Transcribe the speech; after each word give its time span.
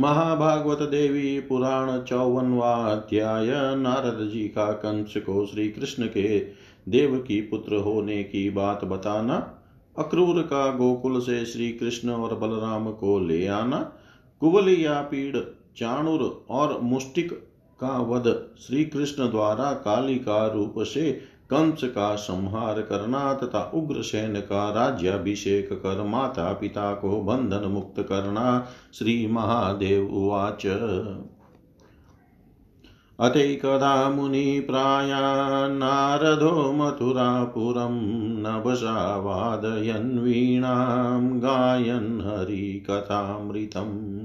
महाभागवत 0.00 0.78
देवी 0.78 1.40
पुराण 1.40 2.02
चौवनवा 2.02 2.74
अध्याय 2.86 3.46
नारद 3.76 4.30
जी 4.30 4.48
का 4.48 4.72
कंस 4.72 5.14
को 5.16 5.46
श्री 5.46 5.68
कृष्ण 5.68 6.06
के 6.06 6.38
देव 6.88 7.18
की 7.18 7.40
पुत्र 7.40 7.76
होने 7.76 8.22
की 8.22 8.50
बात 8.50 8.84
बताना, 8.84 9.34
अक्रूर 9.98 10.42
का 10.42 10.70
गोकुल 10.72 11.20
से 11.20 11.44
श्री 11.46 11.72
कृष्ण 11.72 12.10
और 12.10 12.34
बलराम 12.34 12.90
को 12.92 13.18
ले 13.20 13.46
आना 13.46 13.92
कुबल 14.40 14.68
या 14.68 15.00
पीड़, 15.00 15.36
चाणुर 15.76 16.46
और 16.50 16.80
मुष्टिक 16.80 17.32
का 17.80 18.00
वध 18.02 18.46
श्री 18.58 18.84
कृष्ण 18.84 19.30
द्वारा 19.30 19.72
काली 19.72 20.16
का 20.16 20.46
रूप 20.46 20.74
से 20.78 21.20
कंस 21.52 21.84
का 21.84 22.14
संहार 22.14 22.82
करना 22.82 23.34
तथा 23.34 23.70
उग्रसेन 23.74 24.34
का 24.34 24.70
राज्याभिषेक 24.70 25.68
कर 25.72 26.02
माता 26.02 26.52
पिता 26.52 26.94
को 26.94 27.20
बंधन 27.20 27.68
मुक्त 27.68 28.00
करना, 28.00 28.66
श्री 28.94 29.26
महादेव 29.26 30.06
उवाच। 30.06 30.66
अतैकदा 33.20 34.10
मुनिप्राया 34.10 35.68
नारदो 35.68 36.72
मथुरापुरं 36.72 38.38
नभसा 38.38 39.16
वादयन् 39.16 40.18
वीणां 40.18 41.38
गायन् 41.38 42.20
हरिकथामृतम्। 42.20 44.19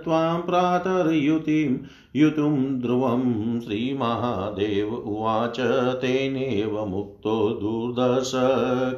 त्वां 0.04 0.42
प्रातर्युतिं 0.42 1.76
युतुं 2.16 2.80
ध्रुवं 2.80 3.60
श्रीमहादेव 3.60 4.94
उवाच, 4.94 5.94
तेनेव 5.94 6.86
मुक्तो 6.86 7.50
दुर्दर्श 7.50 8.32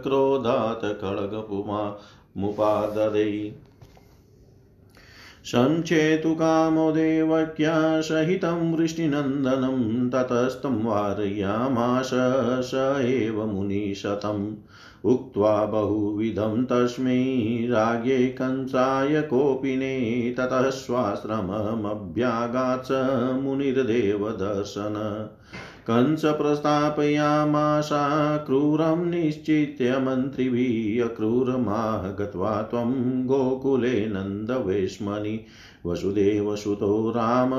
क्रोधात् 0.03 0.85
खड्गपुमा 0.85 1.97
मुपाददै। 2.37 3.53
सञ्चेतुकामो 5.47 6.93
देवक्या 6.93 8.01
सहितं 8.01 8.77
वृष्टिनन्दनं 8.77 10.11
ततस्तं 10.11 10.84
वारयामाश 10.84 12.11
स 12.65 13.03
एव 13.07 13.47
मुनिशतम्। 13.47 14.56
उक्त्वा 15.05 15.65
बहुविधं 15.65 16.67
तस्मै 16.67 17.69
राज्ञे 17.71 18.29
कंसाय 18.29 19.23
कोपिने 19.23 20.35
ततः 20.39 20.71
स्वाश्रममभ्यागात् 20.71 22.85
स 22.85 22.89
मुनिर्देवदर्शन। 23.43 25.29
कंस 25.91 26.25
प्रस्थापयामाशा 26.25 28.37
क्रूरं 28.37 28.97
निश्चित्य 28.97 29.99
मन्त्रिभिः 29.99 31.05
अक्रूरमाह 31.05 32.09
गत्वा 32.09 32.63
त्वं 32.63 33.27
गोकुले 33.27 34.07
नन्दवेश्मनि। 34.07 35.45
वसुदेवसुतो 35.87 37.11
राम, 37.11 37.51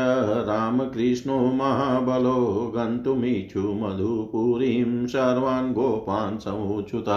रामकृष्णो 0.49 1.39
महाबलो 1.55 2.41
गन्तुमिच्छु 2.77 3.75
मधुपुरीं 3.83 5.07
सर्वान् 5.07 5.73
गोपान् 5.75 6.39
समुच्युत 6.39 7.09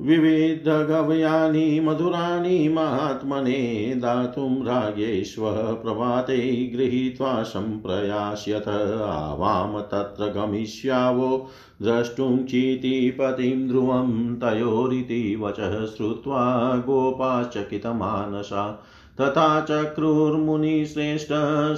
यूयं 0.00 0.20
विविधगव्यानि 0.20 1.80
मधुराणि 1.80 2.68
महात्मने 2.68 3.92
दातुं 3.96 4.64
राज्ञेष्वः 4.64 5.52
प्रभाते 5.52 6.72
गृहीत्वा 6.76 7.42
सम्प्रयास्यत। 7.42 8.64
आवाम 9.08 9.80
तत्र 9.80 10.26
गमिष्यावो, 10.26 11.48
द्रष्टुं 11.82 12.44
चीतिपतिं 12.44 13.68
ध्रुवं 13.68 14.36
तयोरिति 14.36 15.36
वचः 15.36 15.86
श्रुत्वा 15.86 16.76
गोपाश्चकितमानसा 16.76 18.84
तथा 19.20 19.60
चक्रुर्मुनिश्रेष्ठ 19.60 21.28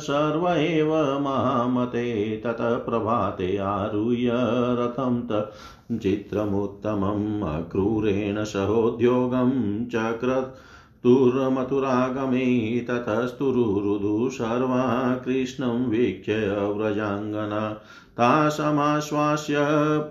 सर्व 0.00 0.48
एव 0.48 0.92
महामते 1.20 2.36
ततः 2.44 2.76
प्रभाते 2.76 3.56
आरुह्य 3.56 4.30
रथं 4.78 5.18
त 5.30 5.40
चित्रमुत्तमम् 6.02 7.42
अक्रूरेण 7.42 8.44
सहोद्योगं 8.44 9.50
चक्रतुर्मथुरागमे 9.86 10.66
ततस्तुरुरुदु 12.90 14.28
सर्वा 14.30 14.82
कृष्णं 15.24 15.84
वीक्ष्य 15.88 16.38
व्रजाङ्गना 16.76 17.60
तासमाश्वास्य 18.18 19.56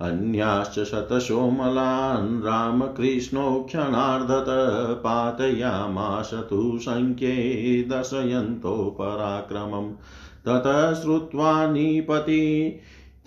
अन्याश्च 0.00 0.78
शतशोमलान् 0.84 2.42
रामकृष्णो 2.42 3.60
क्षणार्धत 3.68 4.46
पातयामाश 5.04 6.30
तु 6.34 6.78
सङ्ख्ये 6.78 7.34
दशयन्तो 7.90 8.96
पराक्रमम् 8.98 9.92
ततः 10.46 10.94
श्रुत्वा 10.94 11.66
निपति 11.66 12.44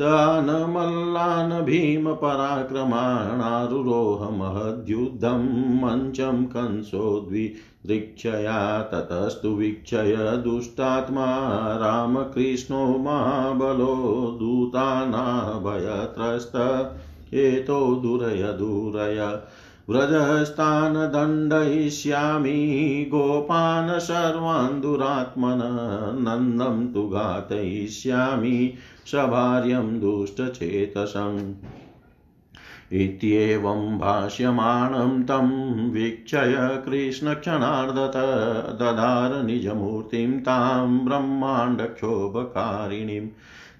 तान् 0.01 1.65
भीमपराक्रमाणारुरोह 1.65 4.29
महद्युद्धं 4.29 5.43
मञ्चं 5.81 6.45
कंसो 6.45 7.27
द्विदृक्षया 7.29 8.81
ततस्तु 8.81 9.49
वीक्षय 9.49 10.41
दुष्टात्मा 10.43 11.25
रामकृष्णो 11.75 12.97
महाबलो 12.97 13.95
दूतानाभयत्रस्त 14.39 16.55
एतो 17.33 17.95
दुरय 17.95 18.53
दुरय 18.53 19.39
व्रजस्थान् 19.89 21.11
दण्डयिष्यामि 21.11 22.51
गोपान् 23.11 23.99
सर्वान् 23.99 24.81
दुरात्मन 24.81 25.59
नन्दं 26.19 26.93
तु 26.93 27.09
घातयिष्यामि 27.09 28.73
सभार्यं 29.05 29.99
दुष्टचेतसम्। 29.99 31.53
इत्येवं 32.93 33.99
भाष्यमाणं 33.99 35.23
तं 35.23 35.91
वीक्षय 35.91 36.81
कृष्णक्षणार्धत 36.85 38.17
ददार 38.79 39.43
निजमूर्तिं 39.43 40.39
तां 40.39 40.99
ब्रह्माण्डक्षोभकारिणीं। 40.99 43.27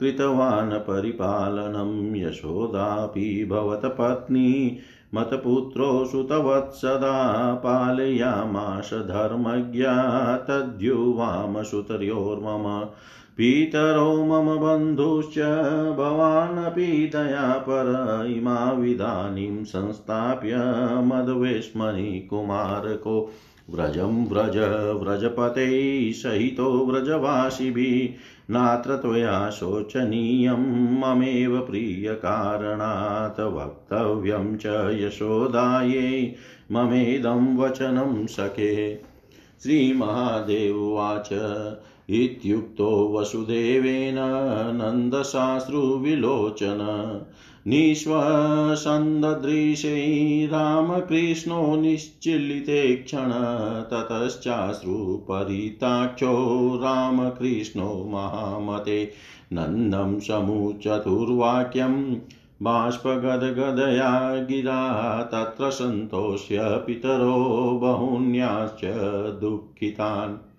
कृतवान् 0.00 0.72
परिपालनं। 0.72 2.16
यशोदापि 2.16 3.46
भवतपत्नी 3.50 4.78
मतपुत्रो 5.14 6.04
सुतवत्सदा 6.04 7.54
पालयामाश 7.54 8.94
धर्मज्ञा 8.94 10.36
तद्युवामसुतर्योर्मम 10.36 12.86
पीतरो 13.36 14.24
मम 14.24 14.60
बन्धुश्च 14.60 15.38
भवानपि 15.98 17.10
दयापर 17.14 17.88
इमाविदानीं 18.28 19.64
संस्थाप्य 19.64 20.56
मद्वेश्मनि 21.04 22.26
कुमारको 22.30 23.30
व्रजं 23.72 24.26
व्रज 24.26 24.56
व्रजपते 25.02 26.12
सहितो 26.12 26.86
व्रजवासिभिः। 26.86 28.22
नात्र 28.52 28.96
त्वया 28.96 29.50
शोचनीयं, 29.50 30.92
ममेव 31.00 31.60
प्रियकारणात् 31.60 33.40
वक्तव्यं 33.40 34.56
च 34.56 34.66
यशोदायै। 35.00 36.34
ममेदं 36.72 37.56
वचनं 37.56 38.26
सखे। 38.26 39.02
श्रीमहादेववाच 39.62 41.28
इत्युक्तो 42.10 43.18
वसुदेवेन 43.18 44.16
नन्दशास्त्रुविलोचन। 44.74 45.58
निःश्वसन्ददृशै 47.66 48.38
रामकृष्णो 50.46 51.76
निश्चिलिते 51.76 52.96
क्षण 52.96 53.30
ततश्चाश्रुपरिताक्षो 53.90 55.10
रामकृष्णो 56.82 58.04
महामते 58.08 59.10
नन्दं 59.52 60.20
समुचतुर्वाक्यं 60.20 62.14
बाष्पगदगदया 62.62 64.34
गिरा 64.44 65.22
तत्र 65.22 65.70
सन्तोष्य 65.70 66.58
पितरो 66.62 67.78
बहून्याश्च 67.82 68.84
दुःखितान्। 69.40 70.51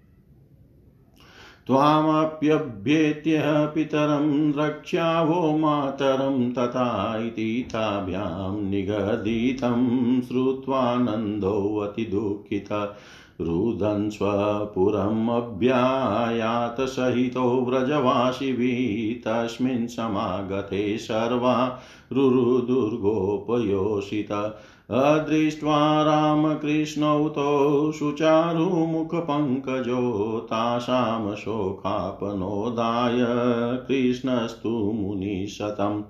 त्वामप्यभ्येत्य 1.67 3.43
पितरं 3.75 4.53
रक्ष्यावो 4.53 5.57
मातरं 5.57 6.51
तथा 6.51 7.17
इति 7.17 7.67
ताभ्यां 7.71 8.69
निगदितं 8.69 10.21
श्रुत्वानन्दोऽतिदुःखित 10.21 12.95
रुदन् 13.41 14.09
स्वपुरमभ्यायात 14.09 16.81
सहितो 16.81 17.65
व्रजवासिभिः 17.65 19.21
तस्मिन् 19.25 19.87
समागते 19.87 20.97
सर्वा 20.97 21.81
रुरुदुर्गोपयोषित 22.13 24.31
अदृष्ट्वा 24.91 26.03
रामकृष्णौ 26.03 27.29
तौ 27.29 27.91
सुचारुमुखपङ्कजो 27.91 30.39
तासां 30.39 31.35
शोकापनोदाय 31.35 33.17
कृष्णस्तु 33.87 34.69
मुनिशतम्। 34.69 36.03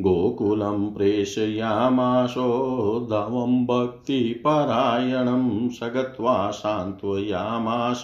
गोकुलं 0.00 0.90
प्रेषयामाशोद्धवं 0.90 3.66
भक्तिपरायणं 3.66 5.68
स 5.68 5.80
गत्वा 5.82 6.50
सान्त्वयामास 6.50 8.02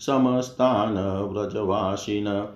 समस्तान् 0.00 1.32
व्रजवासिन 1.32 2.48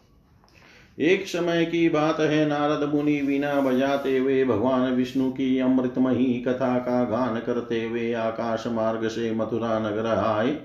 एक 1.01 1.27
समय 1.27 1.65
की 1.65 1.87
बात 1.89 2.19
है, 2.19 2.45
नारद 2.47 2.89
मुनि 2.93 3.19
वीणा 3.21 3.59
बजाते 3.61 4.17
हुए, 4.17 4.43
भगवान 4.45 4.91
विष्णु 4.93 5.29
की 5.31 5.57
अमृतमयी 5.59 6.33
कथा 6.47 6.77
का 6.79 7.03
गान 7.03 7.39
करते 7.39 7.83
हुए 7.83 8.11
आकाश 8.13 8.67
मार्ग 8.67 9.07
से 9.07 9.31
मथुरा 9.31 9.77
नगर 9.79 10.05
आए। 10.07 10.57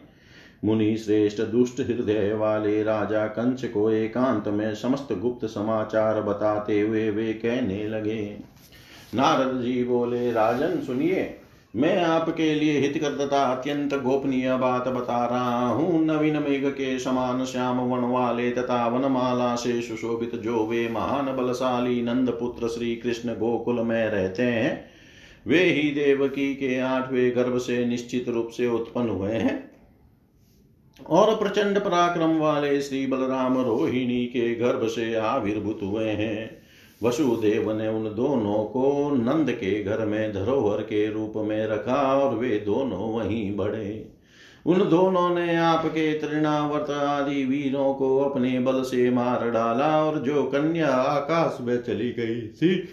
मुनि 0.64 0.96
श्रेष्ठ 0.96 1.40
दुष्ट 1.42 1.80
हृदय 1.80 2.32
वाले 2.34 2.82
राजा 2.82 3.26
कंस 3.26 3.64
को 3.64 3.90
एकांत 3.90 4.48
में 4.48 4.74
समस्त 4.74 5.12
गुप्त 5.12 5.46
समाचार 5.46 6.20
बताते 6.22 6.80
हुए 6.80 7.08
वे 7.10 7.32
कहने 7.32 7.86
लगे, 7.88 8.36
नारद 9.14 9.60
जी 9.62 9.82
बोले, 9.84 10.30
राजन 10.32 10.80
सुनिए 10.80 11.22
मैं 11.76 11.96
आपके 12.02 12.54
लिए 12.54 12.78
हितकर 12.80 13.16
तथा 13.16 13.42
अत्यंत 13.44 13.94
गोपनीय 13.94 14.56
बात 14.56 14.88
बता 14.88 15.24
रहा 15.26 15.66
हूँ। 15.66 16.04
नवीन 16.04 16.36
मेघ 16.42 16.66
के 16.66 16.98
समान 16.98 17.44
श्याम 17.44 17.80
वन 17.80 18.04
वाले 18.04 18.50
तथा 18.50 18.86
वनमाला 18.88 19.54
से 19.54 19.80
सुशोभित 19.82 20.34
जो 20.36 20.64
वे 20.66 20.88
महान 20.88 21.26
बलशाली 21.36 22.02
नंद 22.02 22.30
पुत्र 22.30 22.68
श्री 22.68 22.96
कृष्ण 22.96 23.34
गोकुल 23.34 23.80
में 23.80 24.08
रहते 24.10 24.42
हैं, 24.42 24.84
वे 25.46 25.62
ही 25.62 25.90
देवकी 25.90 26.54
के 26.54 26.78
आठवें 26.80 27.36
गर्भ 27.36 27.58
से 27.58 27.84
निश्चित 27.86 28.28
रूप 28.28 28.48
से 28.48 28.66
उत्पन्न 28.66 29.08
हुए 29.08 29.32
हैं। 29.32 29.64
और 31.10 31.34
प्रचंड 31.36 31.78
पराक्रम 31.78 32.36
वाले 32.38 32.80
श्री 32.80 33.06
बलराम 33.06 33.60
रोहिणी 33.60 34.24
के 34.26 34.54
गर्भ 34.54 34.86
से 34.86 35.14
आविर्भूत 35.14 35.80
हुए 35.82 36.04
हैं। 36.04 36.65
वसुदेव 37.02 37.72
ने 37.72 37.88
उन 37.88 38.04
दोनों 38.04 38.64
को 38.64 39.10
नंद 39.10 39.50
के 39.50 39.84
घर 39.84 40.06
में, 40.06 40.32
धरोहर 40.32 40.82
के 40.82 41.10
रूप 41.10 41.32
में 41.36 41.66
रखा 41.66 42.18
और 42.18 42.34
वे 42.34 42.58
दोनों 42.58 43.12
वहीं 43.12 43.56
बढ़े। 43.56 44.08
उन 44.66 44.88
दोनों 44.88 45.34
ने 45.34 45.56
आपके 45.56 46.12
तृणावर्त 46.18 46.90
आदि 46.90 47.44
वीरों 47.44 47.94
को 47.94 48.18
अपने 48.18 48.60
बल 48.60 48.82
से 48.82 49.10
मार 49.10 49.50
डाला 49.50 50.04
और 50.04 50.18
जो 50.18 50.42
कन्या 50.42 50.88
आकाश 50.88 51.58
में 51.60 51.82
चली 51.82 52.12
गई 52.12 52.48
थी, 52.48 52.88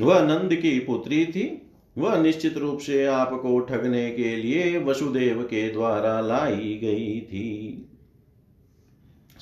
वह 0.00 0.20
नंद 0.20 0.54
की 0.54 0.78
पुत्री 0.78 1.26
थी। 1.26 1.66
वह 1.98 2.18
निश्चित 2.18 2.56
रूप 2.56 2.78
से 2.78 3.06
आपको 3.06 3.58
ठगने 3.60 4.10
के 4.10 4.36
लिए 4.36 4.78
वसुदेव 4.78 5.42
के 5.42 5.70
द्वारा 5.70 6.20
लाई 6.20 6.78
गई 6.82 7.20
थी। 7.20 7.86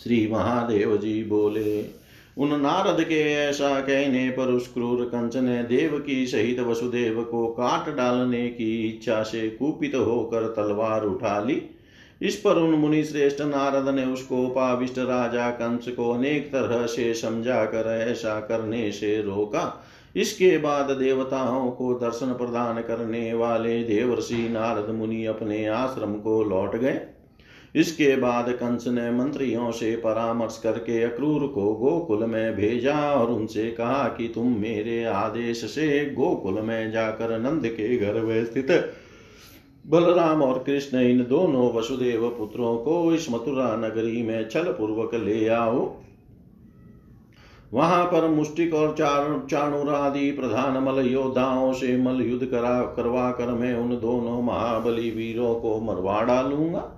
श्री 0.03 0.29
महादेव 0.33 0.97
जी 0.97 1.25
बोले 1.25 1.98
उन 2.39 2.61
नारद 2.61 3.03
के 3.05 3.21
ऐसा 3.35 3.81
कहने 3.81 4.29
पर 4.31 4.43
उस 4.43 4.73
क्रूर 4.73 5.05
कंस 5.05 5.37
ने 5.37 5.63
देव 5.63 5.99
की 5.99 6.27
सहित 6.27 6.61
वसुदेव 6.61 7.23
को 7.23 7.47
काट 7.47 7.97
डालने 7.97 8.49
की 8.49 8.89
इच्छा 8.89 9.23
से 9.23 9.49
कुपित 9.49 9.95
होकर 9.95 10.47
तलवार 10.57 11.05
उठा 11.05 11.41
ली। 11.41 11.63
इस 12.23 12.37
पर 12.37 12.59
उन 12.59 12.71
मुनि 12.71 13.05
श्रेष्ठ 13.05 13.41
नारद 13.41 13.95
ने 13.95 14.05
उसको 14.05 14.47
पाविष्ट 14.49 14.99
राजा 14.99 15.51
कंस 15.51 15.89
को 15.89 16.11
अनेक 16.13 16.47
तरह 16.47 16.87
से 16.87 17.13
समझा 17.15 17.65
कर 17.65 17.91
ऐसा 18.11 18.41
करने 18.41 18.91
से 18.93 19.23
रोका। 19.23 19.85
इसके 20.17 20.57
बाद 20.59 20.91
देवताओं 20.91 21.71
को 21.71 21.93
दर्शन 21.95 22.33
प्रदान 22.33 22.81
करने 22.83 23.35
वाले 23.35 23.83
देवर्षि 23.85 24.49
नारद 24.49 24.95
मुनि 24.95 25.25
अपने 25.25 25.67
आश्रम 25.67 26.15
को 26.15 26.43
लौट 26.45 26.77
गए। 26.77 27.01
इसके 27.75 28.17
बाद 28.17 28.51
कंस 28.51 28.87
ने 28.87 29.11
मंत्रियों 29.11 29.71
से 29.71 29.95
परामर्श 29.97 30.61
करके 30.63 31.03
अक्रूर 31.03 31.47
को 31.47 31.73
गोकुल 31.75 32.25
में 32.27 32.57
भेजा 32.57 32.95
और 33.13 33.31
उनसे 33.31 33.71
कहा 33.71 34.09
कि 34.09 34.29
तुम 34.29 34.57
मेरे 34.59 35.05
आदेश 35.05 35.65
से 35.65 36.05
गोकुल 36.11 36.61
में 36.61 36.91
जाकर 36.93 37.39
नंद 37.39 37.67
के 37.67 37.97
घर 37.99 38.21
में 38.21 38.45
स्थित 38.45 38.71
बलराम 39.85 40.43
और 40.43 40.59
कृष्ण, 40.59 40.99
इन 40.99 41.25
दोनों 41.25 41.73
वसुदेव 41.73 42.29
पुत्रों 42.29 42.77
को 42.77 43.15
इस 43.15 43.31
मथुरा 43.31 43.77
नगरी 43.77 44.23
में 44.23 44.49
छल 44.49 44.65
पूर्वक 44.65 45.15
ले 45.15 45.49
आओ। 45.49 45.95
वहाँ 47.73 48.05
पर 48.05 48.29
मुष्टिक 48.29 48.75
और 48.75 48.95
चाणुर 49.51 49.95
आदि 49.95 50.31
प्रधान 50.31 50.83
मल 50.83 51.07
योद्धाओं 51.07 51.73
से 51.73 51.97
मल 51.97 52.21
युद्ध 52.23 52.47
करा 52.47 52.83
करवा 52.97 53.31
कर 53.31 53.47
मैं 53.47 53.75
उन 53.75 53.91
दोनों 53.91 54.43
महाबली 54.43 55.11
वीरों 55.11 55.55
को 55.55 55.81
मरवा 55.81 56.23
डालूँगा। 56.23 56.98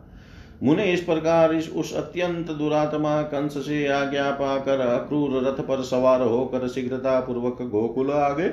मुने 0.63 0.85
इस 0.93 1.01
प्रकार 1.01 1.55
इस 1.55 1.71
उस 1.71 1.95
अत्यंत 1.95 2.51
दुरात्मा 2.51 3.23
कंस 3.23 3.55
से 3.67 3.87
आज्ञा 3.89 4.31
पाकर 4.31 4.81
अक्रूर 4.81 5.43
रथ 5.43 5.61
पर 5.61 5.83
सवार 5.83 6.23
होकर 6.23 6.69
शीघ्रता 6.69 7.21
पूर्वक 7.21 7.63
गोकुल 7.63 8.11
आ 8.11 8.29
गए 8.29 8.49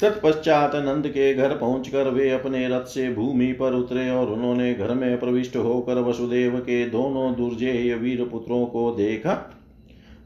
तत्पश्चात 0.00 0.74
नंद 0.74 1.06
के 1.06 1.34
घर 1.34 1.56
पहुंचकर 1.56 2.08
वे 2.08 2.30
अपने 2.30 2.68
रथ 2.68 2.84
से 2.84 3.12
भूमि 3.14 3.52
पर 3.52 3.72
उतरे 3.72 4.10
और 4.10 4.26
उन्होंने 4.26 4.74
घर 4.74 4.94
में 4.94 5.20
प्रविष्ट 5.20 5.56
होकर 5.56 6.00
वसुदेव 6.00 6.58
के 6.58 6.84
दोनों 6.86 7.34
दुर्जय 7.34 7.94
वीर 7.94 8.24
पुत्रों 8.24 8.66
को 8.66 8.90
देखा। 8.90 9.32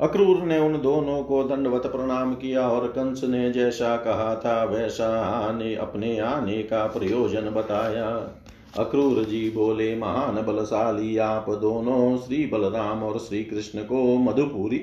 अक्रूर 0.01 0.43
ने 0.43 0.59
उन 0.59 0.81
दोनों 0.83 1.23
को 1.23 1.43
दंडवत 1.45 1.87
प्रणाम 1.87 2.35
किया 2.35 2.69
और 2.69 2.87
कंस 2.89 3.25
ने 3.25 3.51
जैसा 3.51 3.97
कहा 3.97 4.35
था 4.35 4.65
वैसा 4.65 5.09
आने, 5.21 5.75
अपने 5.75 6.19
आने 6.19 6.63
का 6.63 6.87
प्रयोजन 6.87 7.51
बताया। 7.51 8.09
अक्रूर 8.75 9.23
जी 9.25 9.49
बोले, 9.51 9.95
महान 9.97 10.41
बलशाली 10.43 11.17
आप 11.19 11.51
दोनों, 11.61 12.17
श्री 12.19 12.45
बलराम 12.47 13.03
और 13.03 13.19
श्री 13.19 13.43
कृष्ण 13.45 13.83
को 13.83 14.17
मधुपुरी, 14.19 14.81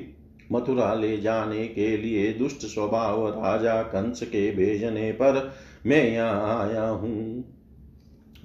मथुरा 0.52 0.94
ले 0.94 1.18
जाने 1.18 1.66
के 1.68 1.96
लिए 1.98 2.32
दुष्ट 2.34 2.66
स्वभाव 2.66 3.28
राजा 3.30 3.82
कंस 3.84 4.22
के 4.24 4.50
भेजने 4.52 5.12
पर 5.12 5.52
मैं 5.86 6.04
यहाँ 6.12 6.60
आया 6.60 6.88
हूँ, 6.88 7.44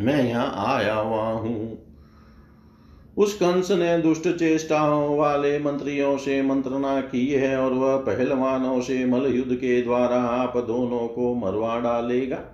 मैं 0.01 0.23
यहाँ 0.23 0.53
आया 0.67 0.95
हुआ 0.95 1.29
हूँ। 1.31 1.79
उस 3.17 3.35
कंस 3.35 3.71
ने 3.71 3.97
दुष्ट 3.99 4.29
चेष्टाओं 4.29 5.17
वाले 5.19 5.59
मंत्रियों 5.59 6.17
से 6.19 6.43
मंत्रणा 6.43 7.01
की 7.03 7.27
है 7.29 7.57
और 7.57 7.73
वह 7.73 7.97
पहलवानों 8.07 8.81
से 8.81 9.05
मल 9.07 9.27
युद्ध 9.27 9.55
के 9.55 9.81
द्वारा 9.83 10.17
आप 10.17 10.57
दोनों 10.67 11.07
को 11.09 11.35
मरवा 11.37 11.79
डालेगा। 11.81 12.45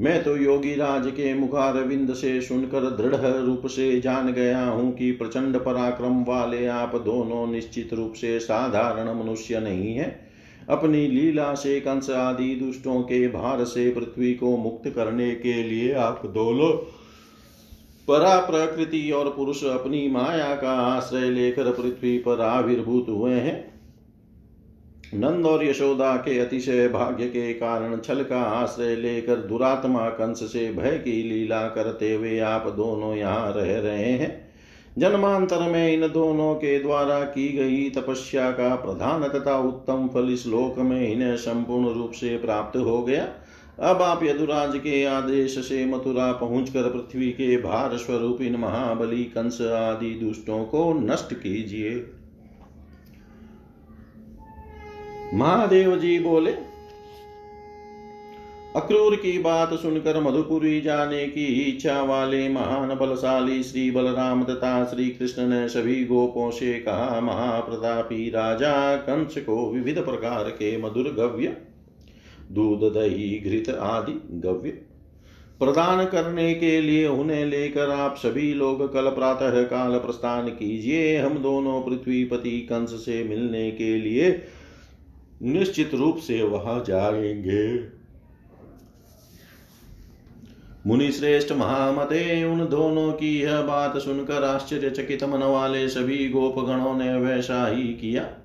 मैं 0.00 0.22
तो 0.24 0.36
योगी 0.36 0.74
राज 0.74 1.06
के 1.06 1.34
मुखारविंद 1.34 2.14
से 2.14 2.40
सुनकर 2.40 2.80
दृढ़ 2.80 3.14
रूप 3.14 3.66
से 3.66 4.00
जान 4.00 4.32
गया 4.32 4.64
हूँ 4.64 4.92
कि 4.96 5.12
प्रचंड 5.12 5.56
पराक्रम 5.56 6.22
वाले 6.24 6.66
आप 6.66 6.96
दोनों 6.96 7.46
निश्चित 7.46 7.94
रूप 7.94 8.12
से 8.12 8.38
साधारण 8.40 9.12
मनुष्य 9.14 9.60
नहीं 9.60 9.94
है। 9.94 10.30
अपनी 10.68 11.06
लीला 11.08 11.54
से 11.54 11.80
कंस 11.80 12.10
आदि 12.10 12.54
दुष्टों 12.54 13.00
के 13.02 13.28
भार 13.28 13.64
से 13.64 13.90
पृथ्वी 13.90 14.34
को 14.34 14.56
मुक्त 14.56 14.88
करने 14.88 15.34
के 15.34 15.62
लिए 15.62 15.92
आप 15.94 16.22
दोनों 16.26 16.72
परा 18.08 18.40
प्रकृति 18.40 19.10
और 19.10 19.28
पुरुष 19.28 19.64
अपनी 19.64 20.08
माया 20.08 20.54
का 20.54 20.72
आश्रय 20.72 21.30
लेकर 21.30 21.70
पृथ्वी 21.72 22.18
पर 22.18 22.40
आविर्भूत 22.40 23.06
हुए 23.08 23.34
हैं। 23.34 23.69
नंद 25.14 25.46
और 25.46 25.64
यशोदा 25.64 26.16
के 26.16 26.38
अतिशय 26.38 26.88
भाग्य 26.88 27.26
के 27.26 27.52
कारण 27.52 27.98
छल 27.98 28.22
का 28.22 28.40
आश्रय 28.40 28.94
लेकर 28.96 29.36
दुरात्मा 29.36 30.08
कंस 30.08 30.42
से 30.42 30.72
भय 30.72 30.98
की 30.98 31.22
लीला 31.22 31.68
करते 31.68 32.14
हुए 32.14 32.38
आप 32.38 32.66
दोनों 32.66 33.14
यहाँ 33.14 33.52
रह 33.52 33.78
रहे 33.78 34.12
हैं। 34.12 34.50
जन्मांतर 34.98 35.70
में 35.70 35.92
इन 35.92 36.08
दोनों 36.08 36.54
के 36.54 36.78
द्वारा 36.78 37.20
की 37.20 37.48
गई 37.48 37.90
तपस्या 37.90 38.50
का 38.50 38.74
प्रधान 38.74 39.28
तथा 39.28 39.58
उत्तम 39.58 40.08
फल 40.08 40.32
इस 40.32 40.46
लोक 40.46 40.78
में 40.78 41.12
इन्हें 41.12 41.36
संपूर्ण 41.36 41.92
रूप 41.94 42.12
से 42.12 42.36
प्राप्त 42.36 42.76
हो 42.76 43.02
गया। 43.02 43.28
अब 43.80 44.02
आप 44.02 44.22
यदुराज 44.24 44.76
के 44.76 45.04
आदेश 45.04 45.58
से 45.58 45.84
मथुरा 45.86 46.32
पहुंचकर 46.32 46.90
पृथ्वी 46.90 47.30
के 47.30 47.56
भार 47.56 47.96
स्वरूप 47.96 48.40
इन 48.42 48.56
महाबली 48.56 49.24
कंस 49.24 49.60
आदि 49.62 50.10
दुष्टों 50.14 50.64
को 50.64 50.92
नष्ट 50.92 51.34
कीजिए। 51.34 51.94
महादेव 55.34 55.96
जी 55.96 56.18
बोले, 56.18 56.52
अक्रूर 58.76 59.14
की 59.16 59.38
बात 59.38 59.74
सुनकर 59.74 60.20
मधुपुरी 60.20 60.80
जाने 60.80 61.26
की 61.26 61.44
इच्छा 61.62 62.02
वाले 62.02 62.48
महान 62.48 62.94
बलशाली 62.94 63.62
श्री 63.62 63.90
बलराम 63.90 64.42
तथा 64.44 64.84
श्री 64.84 65.08
कृष्ण 65.08 65.46
ने 65.46 65.68
सभी 65.68 66.04
गोपों 66.04 66.50
से 66.50 66.72
कहा, 66.78 67.20
महाप्रतापी 67.20 68.28
राजा, 68.30 68.96
कंस 68.96 69.38
को 69.38 69.70
विविध 69.70 70.04
प्रकार 70.04 70.50
के 70.50 70.76
मधुर 70.76 71.14
गव्य, 71.18 71.56
दूध, 72.52 72.92
दही, 72.94 73.38
घृत 73.40 73.74
आदि 73.74 74.20
गव्य 74.40 74.70
प्रदान 75.60 76.04
करने 76.06 76.54
के 76.54 76.80
लिए 76.80 77.06
उन्हें 77.08 77.44
लेकर 77.46 77.90
आप 77.90 78.16
सभी 78.16 78.52
लोग 78.54 78.92
कल 78.92 79.10
प्रातः 79.10 79.62
काल 79.62 79.98
प्रस्थान 79.98 80.48
कीजिए। 80.48 81.16
हम 81.18 81.38
दोनों 81.38 81.80
पृथ्वीपति 81.82 82.60
कंस 82.60 82.90
से 83.04 83.22
मिलने 83.24 83.70
के 83.70 83.96
लिए 83.96 84.30
निश्चित 85.42 85.94
रूप 85.94 86.16
से 86.16 86.42
वहाँ 86.42 86.84
जाएँगे। 86.86 88.00
मुनि 90.86 91.12
श्रेष्ठ 91.12 91.52
महामते, 91.52 92.44
उन 92.44 92.68
दोनों 92.68 93.12
की 93.12 93.40
यह 93.40 93.60
बात 93.62 93.98
सुनकर 93.98 94.44
आश्चर्यचकित 94.44 95.24
मन 95.24 95.42
वाले 95.42 95.88
सभी 95.88 96.28
गोपगणों 96.28 96.96
ने 96.96 97.16
वैसा 97.16 97.66
ही 97.68 97.82
किया। 97.82 98.39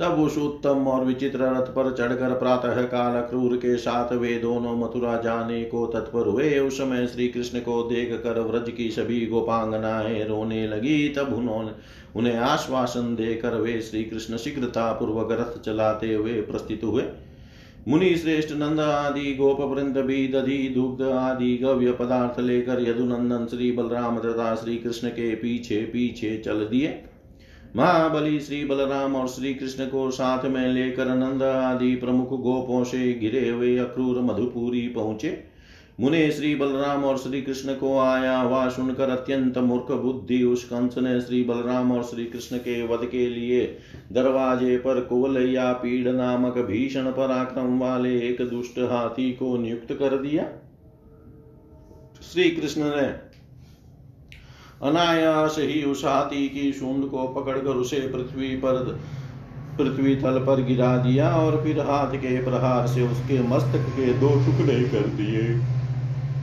तब 0.00 0.20
उस 0.20 0.38
उत्तम 0.38 0.86
और 0.86 1.04
विचित्र 1.04 1.38
रथ 1.38 1.66
पर 1.66 1.92
चढ़कर 1.92 2.34
प्रातः 2.34 2.82
काल 2.82 3.20
क्रूर 3.20 3.56
के 3.56 3.76
साथ 3.76 4.12
वे 4.12 4.38
दोनों 4.38 4.76
मथुरा 4.76 5.16
जाने 5.16 5.64
को 5.64 5.86
तत्पर 5.86 6.26
हुए, 6.26 6.58
उस 6.58 6.78
समय 6.78 7.06
श्री 7.06 7.28
कृष्ण 7.28 7.60
को 7.60 7.82
देख 7.82 8.12
कर 8.12 8.40
व्रज 8.40 8.70
की 8.70 8.90
सभी 8.90 9.26
गोपांगनाएँ 9.26 10.24
रोने 10.24 10.68
लगी। 10.68 11.08
तब 11.08 11.32
उन्होंने, 11.32 11.70
उन्हें 12.16 12.36
आश्वासन 12.36 13.14
देकर 13.14 13.54
वे 13.54 13.80
श्री 13.80 14.04
कृष्ण 14.04 14.36
शीघ्रता 14.36 14.92
पूर्वक 14.92 15.28
रथ 15.32 15.60
चलाते 15.62 16.14
हुए 16.14 16.32
प्रस्थित 16.32 16.84
हुए। 16.84 17.04
मुनि 17.88 18.16
श्रेष्ठ 18.16 18.52
नंद 18.52 18.80
आदि 18.80 19.34
गोप 19.34 19.60
वृंद 19.60 19.98
भी 19.98 20.28
दधि 20.28 20.72
दुग्ध 20.74 21.02
आदि 21.02 21.56
गव्य 21.56 21.92
पदार्थ 21.92 22.40
लेकर 22.40 22.88
यदुनंदन 22.88 23.46
श्री 23.46 23.72
बलराम 23.72 24.18
तथा 24.18 24.54
श्री 24.54 24.76
कृष्ण 24.76 25.08
के 25.08 25.34
पीछे 25.34 25.76
पीछे 25.76 26.38
चल 26.38 26.64
दिए। 26.64 27.04
महाबली 27.76 28.38
श्री 28.40 28.64
बलराम 28.64 29.16
और 29.16 29.26
श्री 29.28 29.52
कृष्ण 29.54 29.86
को 29.86 30.10
साथ 30.10 30.44
में 30.44 30.68
लेकर 30.68 31.08
नंद 31.08 31.42
आदि 31.42 31.94
प्रमुख 31.96 32.28
गोपों 32.28 32.82
से 32.84 33.12
घिरे 33.12 33.48
हुए 33.48 33.76
अक्रूर 33.78 34.20
मधुपुरी 34.22 34.86
पहुँचे। 34.88 35.44
मुने 36.00 36.30
श्री 36.30 36.54
बलराम 36.54 37.04
और 37.04 37.18
श्री 37.18 37.42
कृष्ण 37.42 37.74
को 37.74 37.98
आया 37.98 38.36
हुआ 38.38 38.68
सुनकर 38.68 39.10
अत्यंत 39.10 39.58
मूर्ख 39.58 39.92
बुद्धि 39.92 40.42
उस 40.44 40.64
कंस 40.64 40.98
ने 40.98 41.20
श्री 41.20 41.42
बलराम 41.44 41.92
और 41.92 42.02
श्री 42.02 42.24
कृष्ण 42.24 42.58
के 42.58 42.82
वध 42.86 43.06
के 43.06 43.28
लिए 43.28 43.64
दरवाजे 44.12 44.76
पर 44.78 45.00
कोल 45.00 45.38
या 45.50 45.72
पीड़ 45.72 46.08
नामक 46.08 46.58
भीषण 46.58 47.10
पराक्रम 47.10 47.78
वाले 47.78 48.18
एक 48.20 48.42
दुष्ट 48.42 48.78
हाथी 48.78 49.30
को 49.32 49.56
नियुक्त 49.56 49.92
कर 49.92 50.16
दिया। 50.18 50.48
श्री 52.32 52.50
कृष्ण 52.50 52.90
ने 52.96 53.27
अनायास 54.82 55.56
ही 55.58 55.82
उस 55.82 56.04
हाथी 56.04 56.48
की 56.48 56.72
सूंड 56.72 57.08
को 57.10 57.28
पकड़कर 57.28 57.70
उसे 57.70 58.00
पृथ्वी 58.00 58.48
पर, 58.56 58.98
पृथ्वी 59.78 60.14
तल 60.16 60.38
पर 60.38 60.62
गिरा 60.62 60.96
दिया 60.96 61.36
और 61.36 61.62
फिर 61.64 61.80
हाथ 61.80 62.14
के 62.16 62.44
प्रहार 62.44 62.86
से 62.86 63.02
उसके 63.02 63.42
मस्तक 63.42 63.90
के 63.90 64.12
दो 64.14 64.28
टुकड़े 64.28 64.80
कर 64.84 65.06
दिए। 65.16 65.42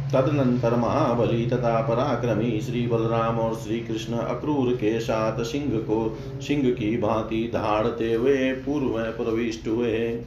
तदनंतर 0.05 0.75
महाबली 0.75 1.45
तथा 1.45 1.81
पराक्रमी 1.81 2.61
श्री 2.61 2.87
बलराम 2.87 3.39
और 3.39 3.55
श्री 3.55 3.79
कृष्ण 3.79 4.13
अक्रूर 4.13 4.73
के 4.73 4.99
साथ 4.99 5.43
सिंह 5.43 5.77
को, 5.77 6.17
सिंह 6.41 6.71
की 6.71 6.97
भांति 6.97 7.51
धाड़ते 7.53 8.13
हुए 8.13 8.51
पूर्व 8.51 8.97
में 8.97 9.17
प्रविष्ट 9.17 9.67
हुए। 9.67 10.23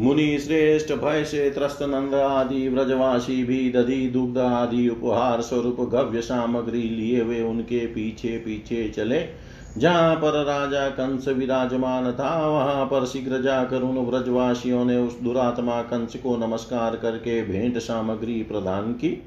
मुनि 0.00 0.38
श्रेष्ठ 0.38 0.92
भय 0.92 1.24
से 1.24 1.50
त्रस्त, 1.50 1.82
नंद 1.82 2.14
आदि, 2.14 2.68
व्रजवासी 2.68 3.44
भी 3.44 3.72
दधि 3.72 4.06
दुग्ध 4.08 4.38
आदि 4.38 4.88
उपहार 4.88 5.40
स्वरूप 5.40 5.80
गव्य 5.80 6.20
सामग्री 6.20 6.82
लिए 6.82 7.20
हुए 7.22 7.42
उनके 7.42 7.86
पीछे 7.86 8.36
पीछे 8.38 8.88
चले। 8.88 9.20
जहाँ 9.78 10.16
पर 10.16 10.42
राजा 10.44 10.88
कंस 10.88 11.28
विराजमान 11.28 12.12
था, 12.12 12.48
वहाँ 12.48 12.84
पर 12.86 13.06
शीघ्र 13.06 13.42
जाकर 13.42 13.82
उन 13.82 13.98
व्रजवासियों 13.98 14.84
ने 14.84 14.96
उस 14.96 15.20
दुरात्मा 15.20 15.80
कंस 15.82 16.16
को 16.16 16.36
नमस्कार 16.36 16.96
करके 16.96 17.42
भेंट 17.42 17.78
सामग्री 17.78 18.42
प्रदान 18.42 18.92
की। 18.92 19.22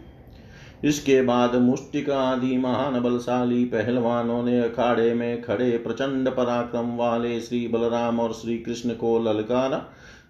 इसके 0.84 1.22
बाद 1.22 1.56
मुष्टिक 1.56 2.10
आदि 2.10 2.58
महान 2.58 3.00
बलशाली 3.00 3.64
पहलवानों 3.66 4.44
ने 4.44 4.60
अखाड़े 4.60 5.14
में 5.14 5.42
खड़े 5.42 5.70
प्रचंड 5.78 6.30
पराक्रम 6.30 6.96
वाले 6.98 7.40
श्री 7.42 7.68
बलराम 7.68 8.20
और 8.20 8.34
श्री 8.34 8.58
कृष्ण 8.58 8.90
को 8.90 9.20
ललकारा। 9.20 9.86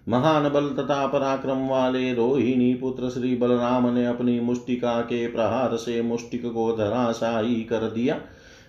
महान 0.08 0.48
बल 0.48 0.68
तथा 0.74 1.06
पराक्रम 1.06 1.66
वाले 1.68 2.12
रोहिणी 2.14 2.72
पुत्र 2.74 3.08
श्री 3.10 3.34
बलराम 3.36 3.88
ने 3.94 4.06
अपनी 4.06 4.38
मुष्टिका 4.40 5.00
के 5.00 5.26
प्रहार 5.26 5.76
से 5.76 6.00
मुष्टिक 6.02 6.46
को 6.46 6.70
धराशायी 6.72 7.54
कर 7.64 7.90
दिया। 7.90 8.20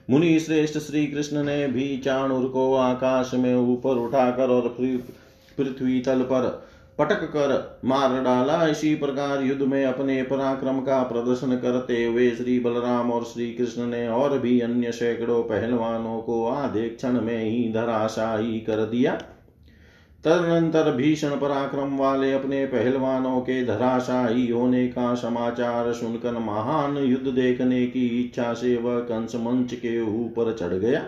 मुनि 0.10 0.40
श्रेष्ठ 0.40 0.78
श्री 0.78 1.06
कृष्ण 1.08 1.44
ने 1.44 1.68
भी 1.68 1.98
चाणुर 1.98 2.48
को 2.48 2.74
आकाश 2.76 3.32
में 3.34 3.56
ऊपर 3.56 3.98
उठाकर 3.98 4.50
और 4.50 4.68
पृथ्वी 5.58 6.00
तल 6.00 6.22
पर 6.22 6.50
पटक 7.00 7.24
कर 7.26 7.80
मार 7.86 8.22
डाला। 8.24 8.66
इसी 8.68 8.94
प्रकार 8.96 9.44
युद्ध 9.44 9.62
में 9.62 9.84
अपने 9.86 10.22
पराक्रम 10.24 10.80
का 10.82 11.02
प्रदर्शन 11.04 11.56
करते 11.58 12.04
हुए 12.06 12.30
श्री 12.32 12.60
बलराम 12.60 13.12
और 13.12 13.24
श्री 13.24 13.52
कृष्ण 13.54 13.86
ने 13.86 14.08
और 14.08 14.38
भी 14.40 14.60
अन्य 14.60 14.92
सैकड़ों 14.92 15.42
पहलवानों 15.44 16.20
को 16.22 16.46
आधे 16.48 16.88
क्षण 16.90 17.22
में 17.22 17.44
ही 17.44 17.72
धराशाही 17.74 18.60
कर 18.60 18.86
दिया। 18.86 19.18
तदनंतर 20.26 20.92
भीषण 20.92 21.30
पराक्रम 21.30 21.98
वाले 21.98 22.32
अपने 22.34 22.66
पहलवानों 22.66 23.40
के 23.42 23.66
धराशाही 23.66 24.48
होने 24.48 24.88
का 24.88 25.14
समाचार 25.16 25.92
सुनकर 25.94 26.40
महान 26.40 26.98
युद्ध 26.98 27.28
देखने 27.28 27.86
की 27.88 28.06
इच्छा 28.20 28.54
से 28.54 28.76
वह 28.78 29.00
कंस 29.00 29.36
मंच 29.36 29.74
के 29.74 30.02
ऊपर 30.02 30.54
चढ़ 30.54 30.74
गया। 30.74 31.06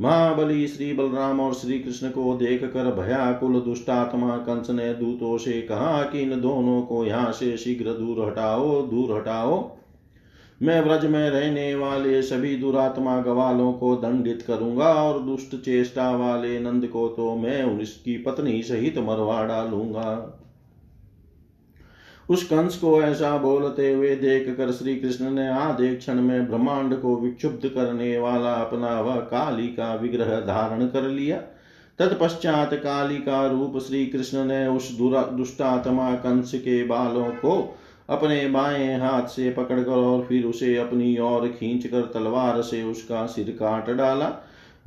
महाबली 0.00 0.66
श्री 0.68 0.92
बलराम 0.92 1.40
और 1.40 1.54
श्री 1.54 1.78
कृष्ण 1.78 2.10
को 2.10 2.36
देख 2.36 2.64
कर 2.64 2.90
भयाकुल 2.94 3.60
दुष्टात्मा 3.60 4.36
कंस 4.36 4.70
ने 4.70 4.92
दूतों 4.94 5.36
से 5.38 5.60
कहा 5.62 6.02
कि 6.02 6.20
इन 6.20 6.40
दोनों 6.40 6.80
को 6.82 7.04
यहाँ 7.04 7.32
से 7.32 7.56
शीघ्र 7.56 7.92
दूर 7.92 8.26
हटाओ 8.26 8.82
दूर 8.82 9.16
हटाओ। 9.16 9.79
मैं 10.60 10.80
व्रज 10.80 11.04
में 11.04 11.30
रहने 11.30 11.74
वाले 11.74 12.22
सभी 12.22 12.56
दुरात्मा 12.56 13.20
गवालों 13.20 13.72
को 13.72 13.94
दंडित 13.96 14.42
करूँगा 14.42 14.92
और 14.94 15.22
दुष्ट 15.22 15.56
चेष्टा 15.56 16.10
वाले 16.16 16.58
नंद 16.60 16.86
को 16.86 17.08
तो 17.08 17.36
मैं 17.36 17.62
उनकी 17.62 18.16
पत्नी 18.18 18.62
सहित 18.62 18.98
मरवा 18.98 19.44
डालूँगा। 19.44 20.36
उस 22.30 22.44
कंस 22.44 22.76
को 22.76 23.02
ऐसा 23.02 23.36
बोलते 23.38 23.92
हुए 23.92 24.14
देख 24.16 24.56
कर 24.56 24.72
श्री 24.72 24.96
कृष्ण 24.96 25.30
ने 25.30 25.48
आधे 25.48 25.94
क्षण 25.96 26.14
में 26.14 26.46
ब्रह्मांड 26.48 26.94
को 27.00 27.16
विक्षुब्ध 27.16 27.68
करने 27.68 28.18
वाला 28.18 28.52
अपना 28.54 29.00
वह 29.00 29.16
काली 29.16 29.66
का 29.68 29.94
विग्रह 29.94 30.40
धारण 30.40 30.86
कर 30.86 31.02
लिया। 31.02 31.36
तत्पश्चात 31.98 32.74
काली 32.74 33.16
का 33.16 33.46
रूप 33.46 33.78
श्री 33.78 34.06
कृष्ण 34.06 34.44
ने 34.44 34.66
उस 34.66 34.96
दुरा 34.98 35.22
दुष्टात्मा 35.22 36.14
कंस 36.14 36.52
के 36.54 36.84
बालों 36.84 37.24
को 37.24 37.78
अपने 38.10 38.46
बाएँ 38.48 38.98
हाथ 38.98 39.26
से 39.26 39.50
पकड़कर 39.50 39.90
और 39.90 40.24
फिर 40.24 40.44
उसे 40.44 40.76
अपनी 40.76 41.18
ओर 41.18 41.48
खींचकर 41.48 42.10
तलवार 42.14 42.62
से 42.62 42.82
उसका 42.82 43.26
सिर 43.26 43.50
काट 43.50 43.90
डाला। 43.90 44.32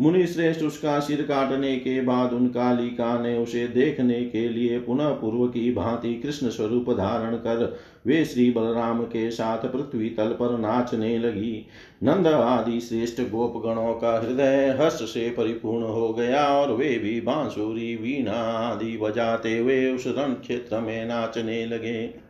मुनि 0.01 0.25
श्रेष्ठ 0.27 0.61
उसका 0.63 0.99
सिर 0.99 1.21
काटने 1.21 1.75
के 1.75 2.01
बाद 2.01 2.33
उन 2.33 2.47
कालिका 2.47 3.21
ने 3.21 3.37
उसे 3.37 3.67
देखने 3.67 4.21
के 4.25 4.49
लिए 4.49 4.79
पुनः 4.79 5.09
पूर्व 5.09 5.47
की 5.47 5.71
भांति 5.73 6.13
कृष्ण 6.13 6.49
स्वरूप 6.49 6.89
धारण 6.89 7.35
कर 7.35 7.79
वे 8.07 8.25
श्री 8.25 8.51
बलराम 8.51 9.03
के 9.03 9.31
साथ 9.31 9.57
पृथ्वी 9.57 10.09
तल 10.09 10.29
पर 10.29 10.57
नाचने 10.57 11.17
लगी। 11.17 11.65
नंद 12.03 12.27
आदि 12.27 12.79
श्रेष्ठ 12.79 13.21
गोप 13.21 13.63
गणों 13.65 13.93
का 13.93 14.19
हृदय 14.19 14.77
हर्ष 14.81 15.13
से 15.13 15.29
परिपूर्ण 15.29 15.83
हो 15.83 16.13
गया 16.13 16.45
और 16.45 16.71
वे 16.71 16.99
भी 16.99 17.21
बांसुरी, 17.21 17.95
वीणा 17.95 18.41
आदि 18.67 18.97
बजाते 18.97 19.57
हुए 19.57 19.91
उस 19.91 20.07
रण 20.07 20.33
क्षेत्र 20.33 20.79
में 20.79 21.05
नाचने 21.05 21.65
लगे। 21.65 22.22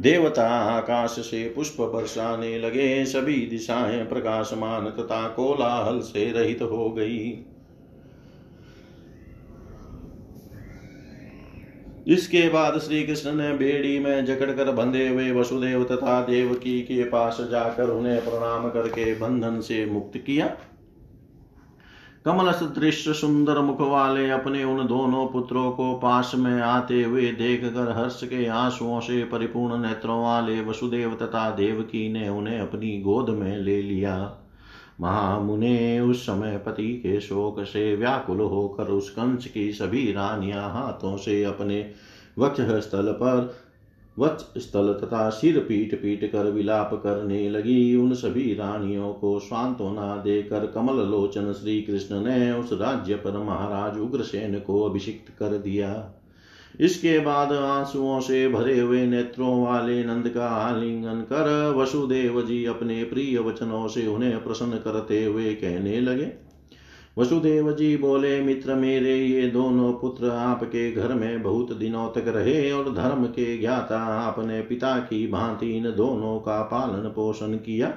देवता 0.00 0.46
आकाश 0.48 1.10
से 1.10 1.42
पुष्प 1.48 1.80
बरसाने 1.80 2.58
लगे, 2.58 3.04
सभी 3.04 3.46
दिशाएँ 3.46 4.04
प्रकाशमान 4.04 4.86
तथा 4.90 5.28
कोलाहल 5.28 6.00
से 6.00 6.30
रहित 6.32 6.62
हो 6.62 6.90
गई। 6.90 7.46
इसके 12.08 12.48
बाद 12.48 12.78
श्री 12.78 13.02
कृष्ण 13.02 13.32
ने 13.32 13.52
बेड़ी 13.52 13.98
में 13.98 14.24
जकड़ 14.24 14.50
कर 14.50 14.70
बंधे 14.72 15.08
हुए 15.08 15.30
वसुदेव 15.30 15.84
तथा 15.84 16.20
देवकी 16.22 16.80
के 16.80 17.02
पास 17.04 17.38
जाकर 17.50 17.90
उन्हें 17.90 18.20
प्रणाम 18.20 18.68
करके 18.70 19.14
बंधन 19.14 19.60
से 19.60 19.84
मुक्त 19.86 20.18
किया। 20.18 20.46
कमल 22.24 22.52
सदृश 22.52 23.08
सुंदर 23.08 23.58
मुख 23.58 23.80
वाले 23.80 24.30
अपने 24.30 24.64
उन 24.64 24.86
दोनों 24.86 25.26
पुत्रों 25.26 25.70
को 25.72 25.94
पास 25.98 26.32
में 26.34 26.60
आते 26.60 27.02
हुए 27.02 27.32
देख 27.32 27.64
कर 27.64 27.92
हर्ष 27.98 28.24
के 28.24 28.46
आंसुओं 28.46 29.00
से 29.00 29.24
परिपूर्ण 29.24 29.78
नेत्रों 29.82 30.22
वाले 30.22 30.60
वसुदेव 30.60 31.14
तथा 31.14 31.50
देवकी 31.50 32.12
ने 32.12 32.28
उन्हें 32.28 32.60
अपनी 32.60 33.00
गोद 33.00 33.30
में 33.30 33.56
ले 33.56 33.82
लिया। 33.82 34.36
महामुने 35.00 36.00
उस 36.00 36.22
समय 36.22 36.58
पति 36.58 36.88
के 36.88 37.20
शोक 37.20 37.64
से 37.64 37.96
व्याकुल 37.96 38.40
होकर 38.40 38.84
उस 38.84 39.10
कंस 39.10 39.46
की 39.46 39.72
सभी 39.72 40.12
रानियाँ 40.12 40.70
हाथों 40.70 41.16
से 41.16 41.44
अपने 41.44 41.92
वक्ष 42.38 42.60
स्थल 42.60 43.12
पर 43.12 43.54
वत्स 44.20 44.62
स्थल 44.62 44.92
तथा 44.94 45.28
सिर 45.30 45.58
पीट 45.58 45.94
पीट 46.02 46.30
कर 46.32 46.50
विलाप 46.50 46.90
करने 47.04 47.48
लगी। 47.50 47.96
उन 47.96 48.14
सभी 48.14 48.52
रानियों 48.54 49.12
को 49.12 49.38
सांत्वना 49.38 50.16
देकर 50.16 50.66
कमल 50.66 51.02
लोचन 51.06 51.52
श्री 51.52 51.80
कृष्ण 51.82 52.20
ने 52.20 52.52
उस 52.52 52.72
राज्य 52.72 53.14
पर 53.14 53.38
महाराज 53.38 53.98
उग्रसेन 53.98 54.58
को 54.58 54.82
अभिषिक्त 54.82 55.32
कर 55.38 55.58
दिया। 55.58 55.92
इसके 56.80 57.18
बाद 57.18 57.52
आंसुओं 57.52 58.20
से 58.20 58.48
भरे 58.48 58.78
हुए 58.80 59.06
नेत्रों 59.06 59.62
वाले 59.64 60.04
नंद 60.04 60.28
का 60.28 60.46
आलिंगन 60.46 61.20
कर 61.22 61.74
वसुदेव 61.76 62.40
जी 62.42 62.64
अपने 62.64 63.02
प्रिय 63.04 63.38
वचनों 63.38 63.88
से 63.88 64.06
उन्हें 64.06 64.44
प्रसन्न 64.44 64.78
करते 64.78 65.24
हुए 65.24 65.54
कहने 65.54 66.00
लगे। 66.00 66.49
वसुदेव 67.18 67.72
जी 67.72 67.96
बोले, 67.96 68.40
मित्र 68.40 68.74
मेरे, 68.74 69.16
ये 69.16 69.46
दोनों 69.46 69.92
पुत्र 69.92 70.30
आपके 70.30 70.92
घर 70.92 71.14
में 71.14 71.42
बहुत 71.42 71.72
दिनों 71.72 72.08
तक 72.08 72.24
रहे 72.28 72.72
और 72.72 72.94
धर्म 72.94 73.24
के 73.24 73.58
ज्ञाता 73.58 73.98
आपने 73.98 74.62
पिता 74.62 74.98
की 74.98 75.26
भांति 75.26 75.70
इन 75.70 75.84
दोनों 75.84 76.38
का 76.38 76.62
पालन 76.62 77.08
पोषण 77.08 77.52
किया। 77.52 77.94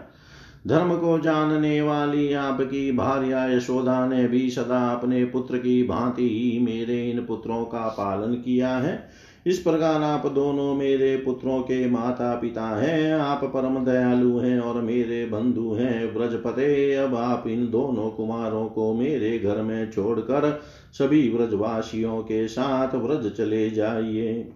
धर्म 0.67 0.95
को 0.95 1.19
जानने 1.19 1.81
वाली 1.81 2.33
आपकी 2.33 2.91
भार्या 2.91 3.45
यशोदा 3.45 4.07
ने 4.07 4.27
भी 4.27 4.49
सदा 4.49 4.89
अपने 4.89 5.25
पुत्र 5.25 5.57
की 5.57 5.83
भांति 5.83 6.29
ही 6.29 6.59
मेरे 6.59 7.09
इन 7.09 7.25
पुत्रों 7.25 7.65
का 7.65 7.87
पालन 7.87 8.33
किया 8.33 8.77
है। 8.77 9.09
इस 9.45 9.59
प्रकार 9.59 10.01
आप 10.01 10.27
दोनों 10.27 10.75
मेरे 10.75 11.17
पुत्रों 11.17 11.61
के 11.61 11.89
माता 11.89 12.35
पिता 12.35 12.81
हैं, 12.81 13.13
आप 13.13 13.43
परम 13.43 13.85
दयालु 13.85 14.37
हैं 14.37 14.59
और 14.59 14.81
मेरे 14.81 15.25
बंधु 15.25 15.73
हैं। 15.73 16.13
व्रजपते 16.15 16.95
अब 16.95 17.15
आप 17.15 17.47
इन 17.47 17.69
दोनों 17.69 18.09
कुमारों 18.09 18.65
को 18.65 18.93
मेरे 18.93 19.39
घर 19.39 19.61
में 19.61 19.91
छोड़कर 19.91 20.61
सभी 20.93 21.29
व्रजवासियों 21.29 22.21
के 22.21 22.47
साथ 22.47 22.95
व्रज 22.95 23.31
चले 23.31 23.69
जाइए। 23.69 24.51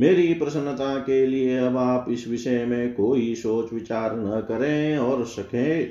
मेरी 0.00 0.34
प्रसन्नता 0.34 0.98
के 0.98 1.26
लिए 1.26 1.58
अब 1.58 1.76
आप 1.76 2.06
इस 2.10 2.28
विषय 2.28 2.64
में 2.64 2.94
कोई 2.94 3.34
सोच 3.34 3.72
विचार 3.72 4.16
न 4.16 4.40
करें 4.40 4.98
और 4.98 5.24
सके 5.24 5.82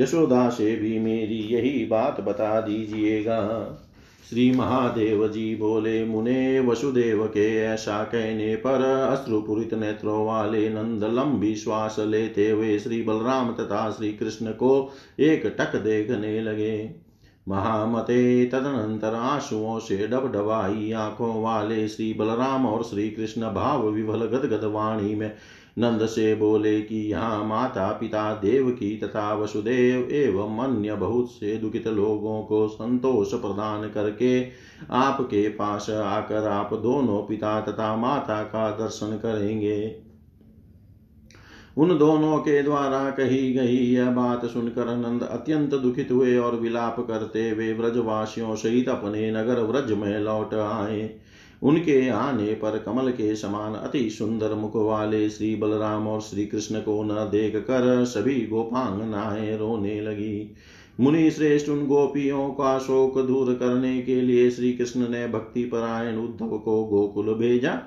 यशोदा 0.00 0.48
से 0.48 0.76
भी 0.76 0.98
मेरी 0.98 1.38
यही 1.54 1.86
बात 1.86 2.20
बता 2.20 2.60
दीजिएगा। 2.60 3.40
श्री 4.30 4.50
महादेव 4.50 5.26
जी 5.28 5.54
बोले, 5.56 6.04
मुने 6.04 6.60
वसुदेव 6.60 7.24
के 7.26 7.46
ऐसा 7.56 8.02
कहने 8.04 8.54
पर 8.56 8.82
अश्रुपुरित 8.82 9.74
नेत्रों 9.74 10.26
वाले 10.26 10.68
नंद 10.68 11.04
लंबी 11.04 11.54
श्वास 11.54 11.96
लेते 11.98 12.48
हुए 12.50 12.78
श्री 12.78 13.02
बलराम 13.02 13.52
तथा 13.52 13.90
श्री 13.90 14.12
कृष्ण 14.12 14.52
को 14.52 14.70
एक 15.20 15.46
टक 15.58 15.76
देखने 15.76 16.40
लगे। 16.40 16.94
महामते 17.48 18.44
तदनंतर 18.46 19.14
आंसुओं 19.14 19.78
से 19.78 20.06
डबडबाई 20.06 20.92
आँखों 20.92 21.42
वाले 21.42 21.86
श्री 21.88 22.12
बलराम 22.14 22.66
और 22.66 22.82
श्री 22.82 23.10
कृष्ण 23.10 23.52
भाव 23.52 23.88
विभल 23.88 24.26
गदगद 24.26 24.64
वाणी 24.64 25.14
में 25.14 25.30
नंद 25.80 26.06
से 26.06 26.34
बोले 26.34 26.80
कि 26.80 26.96
यहाँ 27.10 27.44
माता 27.44 27.90
पिता 27.92 28.32
देव 28.34 28.70
की 28.70 28.96
तथा 28.96 29.32
वसुदेव 29.34 30.08
एवं 30.12 30.58
अन्य 30.58 30.94
बहुत 30.94 31.30
से 31.30 31.56
दुखित 31.56 31.86
लोगों 31.86 32.42
को 32.42 32.66
संतोष 32.68 33.32
प्रदान 33.32 33.88
करके 33.88 34.42
आपके 34.90 35.48
पास 35.48 35.90
आकर 35.90 36.48
आप 36.48 36.74
दोनों 36.74 37.22
पिता 37.22 37.60
तथा 37.60 37.94
माता 37.96 38.42
का 38.42 38.70
दर्शन 38.70 39.16
करेंगे। 39.16 39.96
उन 41.78 41.96
दोनों 41.98 42.38
के 42.38 42.62
द्वारा 42.62 43.10
कही 43.10 43.52
गई 43.52 43.76
यह 43.76 44.10
बात 44.10 44.44
सुनकर 44.44 44.94
नंद 44.96 45.22
अत्यंत 45.22 45.74
दुखित 45.74 46.10
हुए 46.10 46.36
और 46.38 46.56
विलाप 46.56 46.96
करते 47.00 47.48
हुए 47.50 47.72
व्रजवासियों 47.72 48.54
सहित 48.56 48.88
अपने 48.88 49.30
नगर 49.30 49.62
व्रज 49.62 49.92
में 49.92 50.18
लौट 50.18 50.54
आए। 50.54 51.02
उनके 51.62 52.08
आने 52.08 52.54
पर 52.54 52.78
कमल 52.78 53.10
के 53.10 53.36
समान 53.36 53.74
अति 53.74 54.10
सुंदर 54.10 54.54
मुख 54.54 54.76
वाले 54.76 55.30
श्री 55.30 55.56
बलराम 55.56 56.08
और 56.08 56.20
श्री 56.20 56.46
कृष्ण 56.46 56.80
को 56.80 57.02
न 57.02 57.28
देख 57.30 57.56
कर 57.56 58.04
सभी 58.04 58.46
गोपांगनाएँ 58.46 59.56
रोने 59.56 60.00
लगी। 60.00 60.54
मुनि 61.00 61.30
श्रेष्ठ 61.30 61.68
उन 61.68 61.86
गोपियों 61.86 62.48
का 62.48 62.78
शोक 62.78 63.18
दूर 63.18 63.54
करने 63.54 64.02
के 64.02 64.20
लिए 64.20 64.50
श्री 64.50 64.72
कृष्ण 64.72 65.08
ने 65.08 65.28
भक्ति 65.28 65.64
परायण 65.64 66.16
उद्धव 66.16 66.58
को 66.58 66.84
गोकुल 66.84 67.34
भेजा। 67.34 67.80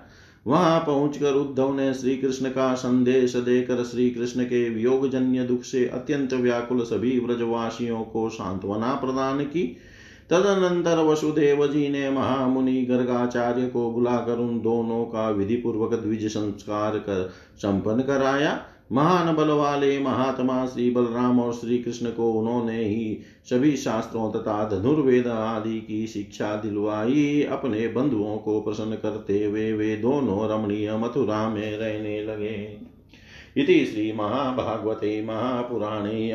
वहाँ 0.47 0.79
पहुंचकर 0.79 1.33
उद्धव 1.33 1.75
ने 1.75 1.93
श्री 1.93 2.17
कृष्ण 2.17 2.49
का 2.49 2.73
संदेश 2.73 3.35
देकर 3.35 3.83
श्री 3.83 4.09
कृष्ण 4.09 4.43
के 4.43 4.69
वियोगजन्य 4.69 5.43
दुख 5.43 5.63
से 5.63 5.85
अत्यंत 5.85 6.33
व्याकुल 6.33 6.81
सभी 6.81 7.19
व्रजवासियों 7.19 8.01
को 8.01 8.29
सांत्वना 8.29 8.93
प्रदान 8.93 9.43
की। 9.43 9.77
तदनंतर 10.29 10.97
वसुदेव 10.97 11.67
जी 11.67 11.87
ने 11.89 12.09
महामुनि 12.09 12.81
गर्गाचार्य 12.81 13.67
को 13.67 13.91
बुलाकर 13.91 14.37
उन 14.37 14.59
दोनों 14.61 15.03
का 15.05 15.29
विधि 15.29 15.55
पूर्वक 15.55 15.93
द्विज 15.93 16.27
संस्कार 16.27 16.97
कर 16.97 17.31
संपन्न 17.57 18.01
कराया। 18.01 18.59
महान 18.91 19.35
बल 19.35 19.49
वाले 19.49 19.99
महात्मा 19.99 20.65
श्री 20.65 20.89
बलराम 20.91 21.39
और 21.39 21.53
श्री 21.53 21.77
कृष्ण 21.77 22.09
को 22.09 22.31
उन्होंने 22.31 22.83
ही 22.83 23.19
सभी 23.49 23.75
शास्त्रों 23.77 24.31
तथा 24.31 24.63
धनुर्वेद 24.69 25.27
आदि 25.27 25.79
की 25.79 26.07
शिक्षा 26.07 26.55
दिलवाई। 26.55 27.43
अपने 27.51 27.87
बंधुओं 27.87 28.37
को 28.37 28.61
प्रसन्न 28.61 28.95
करते 28.95 29.43
हुए 29.45 29.71
वे 29.73 29.95
दोनों 29.95 30.49
रमणीय 30.49 30.97
मथुरा 30.97 31.49
में 31.49 31.77
रहने 31.77 32.23
लगे। 32.23 32.57
इति 33.57 33.85
श्रीमहाभागवते 33.85 35.25
महापुराणे 35.25 36.31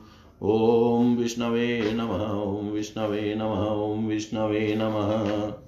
ॐ 0.43 1.15
विष्णवे 1.15 1.93
नमः, 1.93 2.41
ॐ 2.41 2.71
विष्णवे 2.71 3.35
नमः, 3.35 3.67
ॐ 3.67 4.07
विष्णवे 4.07 4.75
नमः। 4.77 5.62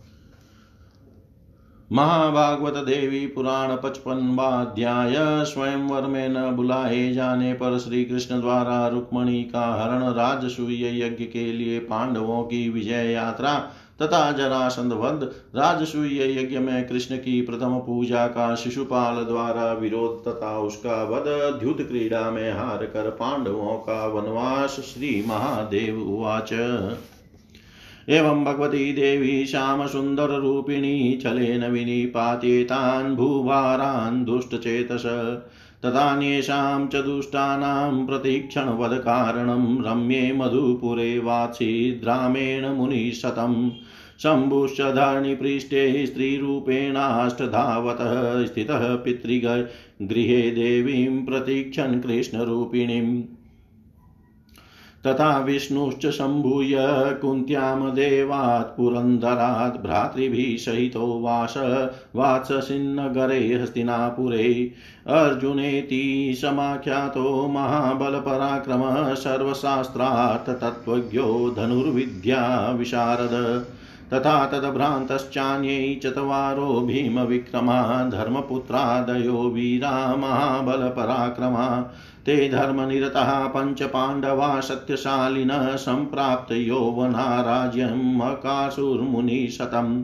महाभागवत 1.91 2.73
देवी 2.73 3.25
पुराण 3.27 3.75
पचपनवाध्याय 3.75 5.15
स्वयंवर 5.45 6.01
में 6.01 6.29
न 6.29 6.51
बुलाए 6.51 7.11
जाने 7.13 7.53
पर 7.53 7.77
श्री 7.79 8.03
कृष्ण 8.05 8.39
द्वारा 8.41 8.87
रुक्मणी 8.87 9.43
का 9.43 9.65
हरण 9.73 10.03
राजसूय 10.13 11.05
यज्ञ 11.05 11.25
के 11.25 11.51
लिए 11.51 11.79
पांडवों 11.79 12.43
की 12.43 12.69
विजय 12.69 13.11
यात्रा 13.11 13.53
तथा 14.01 14.31
जरासंध 14.31 14.93
वध 14.93 15.23
राजसूय 15.55 16.41
यज्ञ 16.41 16.59
में 16.59 16.87
कृष्ण 16.87 17.17
की 17.17 17.41
प्रथम 17.41 17.77
पूजा 17.79 18.27
का 18.27 18.55
शिशुपाल 18.55 19.23
द्वारा 19.23 19.71
विरोध 19.73 20.27
तथा 20.27 20.57
उसका 20.59 21.03
वध 21.03 21.27
द्युत 21.59 21.87
क्रीड़ा 21.87 22.29
में 22.31 22.51
हार 22.53 22.85
कर 22.85 23.09
पांडवों 23.09 23.77
का 23.79 24.05
वनवास 24.07 24.79
श्री 24.85 25.23
महादेव 25.27 26.01
उवाच। 26.01 26.53
एवं 28.09 28.43
भगवती 28.43 28.93
देवी 28.93 29.45
श्यामसुन्दररूपिणी 29.45 31.19
छलेन 31.23 31.63
विनिपात्येतान् 31.63 33.15
भूभारान् 33.15 34.25
दुष्टचेतस। 34.25 35.03
तदान्येषां 35.83 36.87
च 36.87 36.95
दुष्टानां 36.95 38.05
प्रतीक्षणवधकारणं 38.05 39.83
रम्ये 39.83 40.33
मधुपुरे 40.33 41.19
वात्सीद्रामेण 41.19 42.67
मुनिशतम् 42.67 43.69
शम्भुश्च 44.23 44.81
धरणिपृष्ठे 44.81 46.05
स्त्रीरूपेणाष्टधावतः 46.05 48.45
स्थितः 48.45 48.95
पितृगृहे 48.95 50.51
देवीं 50.51 51.25
प्रतीक्षन् 51.25 52.01
कृष्णरूपिणीम्। 52.01 53.21
तथा 55.07 55.39
विष्णुश्च 55.39 56.05
सम्भूय 56.05 56.77
कुन्त्यां 57.21 57.91
देवात् 57.91 58.77
पुरन्दरात् 58.77 59.85
भ्रातृभिः 59.85 60.57
सहितो 60.57 61.21
वास, 61.21 61.53
वात्ससिन्नगरे 62.15 63.59
हस्तिनापुरे। 63.61 64.71
अर्जुनेति 65.07 66.37
समाख्यातो 66.41 67.47
महाबलपराक्रमः, 67.47 69.13
सर्वशास्त्रार्थतत्त्वज्ञो 69.13 71.53
धनुर्विद्या 71.57 72.71
विशारद। 72.71 73.65
तथा 74.13 74.45
तद्भ्रान्तश्चान्यै 74.45 75.99
चत्वारो 76.03 76.81
भीमविक्रमा, 76.81 78.09
धर्मपुत्रादयो 78.09 79.37
वीरा, 79.37 80.15
महाबलपराक्रमा। 80.15 81.93
ते 82.25 82.49
धर्मनिरतः 82.49 83.47
पञ्चपाण्डवा 83.47 84.59
सत्यशालिनः 84.59 85.75
सम्प्राप्त 85.75 86.51
यौवना 86.51 87.41
राज्यम् 87.41 88.21
अकासुर्मुनिशतम् 88.21 90.03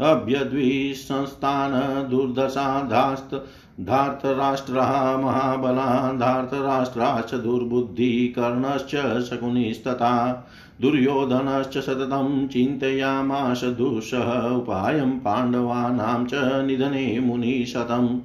अभ्यद्विसंस्थान 0.00 1.72
दुर्दशाधास्त 2.10 3.46
धार्तराष्ट्रः, 3.80 5.16
महाबला 5.16 6.12
धार्तराष्ट्राश्च 6.12 7.34
दुर्बुद्धिकर्णश्च 7.34 9.22
शकुनिस्तथा। 9.22 10.46
दुर्योधनश्च 10.80 11.78
सततं 11.78 12.48
चिन्तयामाश 12.48 13.64
दुःसः 13.64 14.48
उपायं 14.48 15.10
पाण्डवानां 15.10 16.24
च 16.24 16.62
निधने 16.66 17.20
मुनिशतम् 17.20 18.18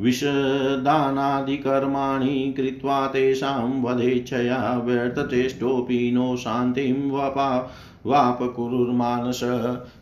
विषदानादिकर्माणि 0.00 2.54
कृत्वा 2.56 3.06
तेषां 3.06 3.82
वधेच्छया 3.82 4.82
व्यर्थचेष्टोऽपि 4.84 6.10
नो 6.14 6.36
शान्तिं 6.36 7.10
वपा 7.10 7.72
वापकुरुर्मानस। 8.06 9.40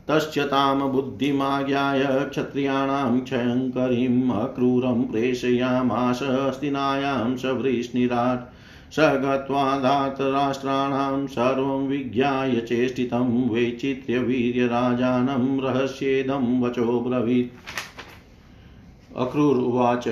तस्य 0.09 0.45
तां 0.45 0.93
बुद्धिमाज्ञाय 0.93 2.27
क्षत्रियाणां 2.31 3.21
क्षयङ्करीम् 3.21 4.33
अक्रूरं 4.33 5.05
प्रेषयामास 5.05 6.21
हस्तिनायां 6.23 7.37
सवृष्णिराट् 7.37 8.58
स 8.93 8.99
गत्वा 8.99 9.79
धातराष्ट्राणां 9.79 11.27
सर्वं 11.27 11.89
विज्ञाय 11.89 12.57
चेष्टितं 12.57 13.49
वैचित्र्यवीर्यराजानं 13.49 15.61
रहस्येदं 15.61 16.61
वचो 16.61 17.01
ब्रवीत्। 17.01 17.53
अक्रूर 19.17 19.57
उवाच, 19.57 20.05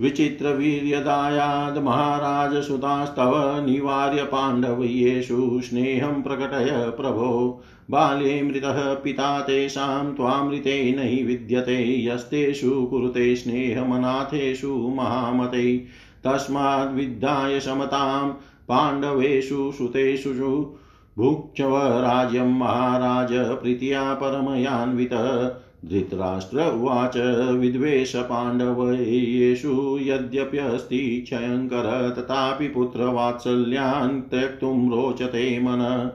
विचित्रवीर्यदायाद् 0.00 1.78
महाराजसुतास्तव 1.78 3.66
निवार्य 3.66 4.22
पाण्डवयेषु 4.22 5.60
स्नेहं 5.64 6.22
प्रकटय 6.22 6.92
प्रभो। 6.96 7.62
बाल्ये 7.90 8.42
मृतः 8.42 8.94
पिता 8.94 9.40
तेषां 9.40 10.14
त्वामृतेन 10.14 10.98
हि 10.98 11.22
विद्यते 11.22 12.06
यस्तेषु 12.06 12.70
कुरुते 12.70 13.36
स्नेहमनाथेषु 13.36 14.74
महामते। 14.74 15.86
तस्माद्विद्धाय 16.24 17.60
समतां 17.60 18.32
पाण्डवेषु 18.68 19.72
सुतेषु 19.78 20.74
भुक्ष्व 21.18 21.76
राज्यं 21.76 22.58
महाराज 22.58 23.28
प्रीत्या 23.32 24.14
परमयान्वितः। 24.14 25.50
धृतराष्ट्र 25.88 26.72
उवाच 26.72 27.16
विद्वेषपाण्डवयेषु 27.58 29.98
यद्यप्यस्ति 30.00 31.20
क्षयङ्कर, 31.20 32.14
तथापि 32.18 32.68
पुत्रवात्सल्यान् 32.68 34.22
त्यक्तुं 34.22 34.90
रोचते 34.90 35.58
मन। 35.58 36.10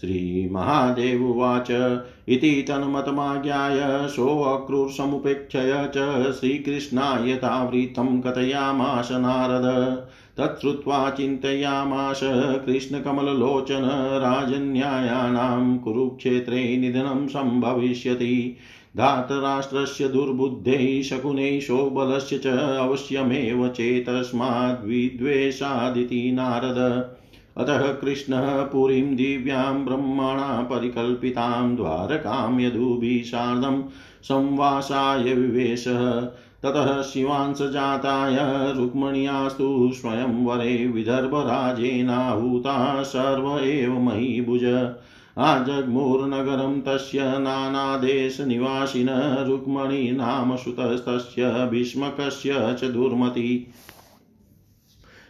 श्रीमहादेव 0.00 1.30
उवाच 1.30 2.00
इति 2.28 2.64
तन्मतमाज्ञाय 2.68 4.08
सोऽक्रूरसमुपेक्षय 4.08 5.90
च 5.96 6.32
श्रीकृष्णाय 6.32 7.34
तावृतं 7.34 8.20
कथयामाश 8.20 9.12
नारद। 9.12 9.96
तच्छ्रुत्वा 10.38 11.10
चिन्तयामाश 11.10 12.20
कृष्णकमललोचन 12.66 13.82
राजन्यायानां 14.24 15.78
कुरुक्षेत्रे 15.78 16.76
निधनं 16.76 17.26
सम्भविष्यति। 17.26 18.56
धातराष्ट्रस्य 18.96 20.08
दुर्बुद्धैः 20.08 21.02
शकुनैषो 21.02 21.90
बलस्य 21.90 22.38
च 22.38 22.78
अवश्यमेव 22.80 23.68
चेतस्माद्विद्वेषादिति 23.68 26.32
नारद। 26.32 27.10
अतः 27.56 27.92
कृष्णः 27.92 28.62
पुरीं 28.62 29.16
दिव्यां 29.16 29.84
ब्रह्मणा 29.84 30.62
परिकल्पितां 30.62 31.76
द्वारकां 31.76 32.60
यदुभिः 32.60 33.22
सार्धं 33.22 33.82
संवासाय 34.22 35.34
विवेशः। 35.34 36.20
ततः 36.62 37.02
शिवांसजाताय 37.02 38.36
रुक्मण्यास्तु 38.76 39.90
स्वयंवरे 39.94 40.86
विदर्भराजेनाहूता 40.86 43.02
सर्व 43.02 43.58
एव 43.58 44.00
महीभुज। 44.00 44.94
आजग्मुर्नगरं 45.38 46.80
तस्य 46.80 47.22
नानादेशनिवासिन 47.22 49.08
रुक्मणी 49.48 50.10
नाम 50.10 50.56
सुतस्तस्य 50.56 51.68
भीष्मकस्य 51.70 52.76
च 52.80 52.84
दुर्मति। 52.84 53.72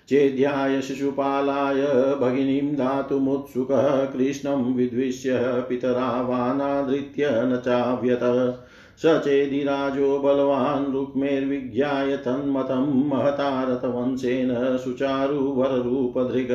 चेद्याय 0.09 0.81
शिशुपालाय 0.83 1.83
भगिनीं 2.21 2.75
दातुमुत्सुकः 2.75 4.05
कृष्णं 4.05 4.75
विद्विष्य 4.75 5.39
पितरावानादृत्य 5.69 7.31
न 7.31 7.63
चाव्यत। 7.65 8.21
स 8.99 9.21
चेदिराजो 9.25 10.19
बलवान् 10.19 10.93
रुक्मेर्विज्ञाय 10.93 12.17
तन्मतं 12.17 13.09
महता 13.09 13.63
रथवंशेन 13.63 14.79
सुचारुवररूपधृग। 14.79 16.51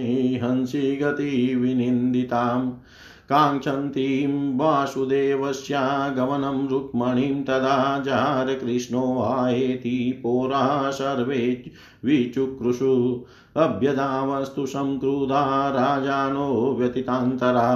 हंसि 0.44 1.00
गतिविनिन्दिताम् 1.02 2.72
काङ्क्षन्तीं 3.32 4.58
वासुदेवस्यागमनं 4.58 6.68
रुक्मणीं 6.68 7.44
तदा 7.44 8.00
जार 8.06 8.54
कृष्णो 8.54 9.24
आयेति 9.24 10.20
पोरा 10.24 10.92
सर्वे 10.92 11.64
विचुक्रुषु 12.06 13.24
अभ्यदावस्तु 13.58 14.66
संक्रुधा 14.66 15.70
राजानो 15.70 16.76
व्यतितान्तरा 16.80 17.70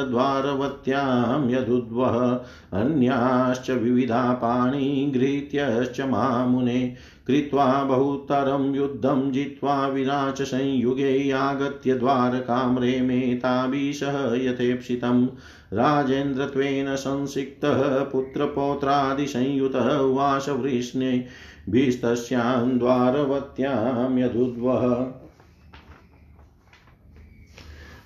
द्वारवत्यां 0.10 1.50
यदुद्वः, 1.50 2.40
अन्याश्च 2.82 3.70
विविधा 3.70 4.34
पाणिगृहीत्यश्च 4.34 6.02
मामुने। 6.02 6.96
कृत्वा 7.28 7.84
बहुतरं 7.84 8.76
युद्धं 8.76 9.32
जित्वा 9.32 9.88
विराच 9.88 10.42
संयुगे 10.42 11.32
आगत्य 11.32 11.96
द्वारकां 11.96 12.80
रेमे 12.80 13.20
ताभिषः 13.20 14.34
यथेप्सितं 14.34 15.28
राजेन्द्रत्वेन 15.74 16.96
संसिक्तः 16.96 18.04
पुत्रपौत्रादिसंयुतः 18.04 19.98
उवास 19.98 20.50
वृष्णेभिस्तस्यां 20.50 22.80
द्वारवत्यां 22.80 24.18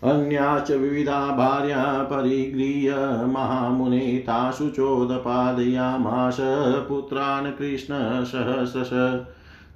अन्याश्च 0.03 0.71
विविधा 0.71 1.27
भार्या 1.27 2.03
परिगृह्य 2.03 3.25
महामुने 3.25 3.99
तासु 3.99 4.69
चोदपादयामास 4.69 6.37
पुत्रान् 6.89 7.51
कृष्णसहस्रश 7.51 8.89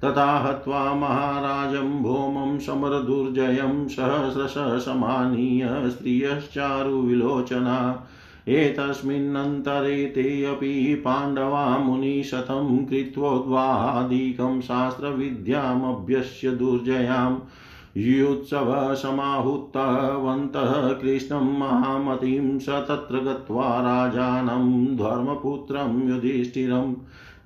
तथा 0.04 0.38
हत्वा 0.38 0.94
महाराजं 0.94 2.02
भौमं 2.02 2.58
समरदुर्जयं 2.58 3.88
सहस्रश 3.88 4.84
समानीय 4.84 5.90
स्त्रियश्चारुविलोचना 5.90 8.06
एतस्मिन्नन्तरे 8.48 10.06
ते 10.06 10.44
अपि 10.44 11.02
पाण्डवा 11.04 11.78
मुनिशतं 11.78 12.84
कृत्वोद्वादिकं 12.84 14.60
शास्त्रविद्यामभ्यस्य 14.60 16.50
दुर्जयाम्। 16.50 17.36
युत्सवसमाहुतवन्तः 17.96 20.92
कृष्णं 20.92 21.58
महामतिं 21.58 22.58
स 22.58 22.68
तत्र 22.68 23.18
गत्वा 23.18 23.80
राजानं 23.80 24.96
धर्मपुत्रं 24.96 26.08
युधिष्ठिरं 26.08 26.94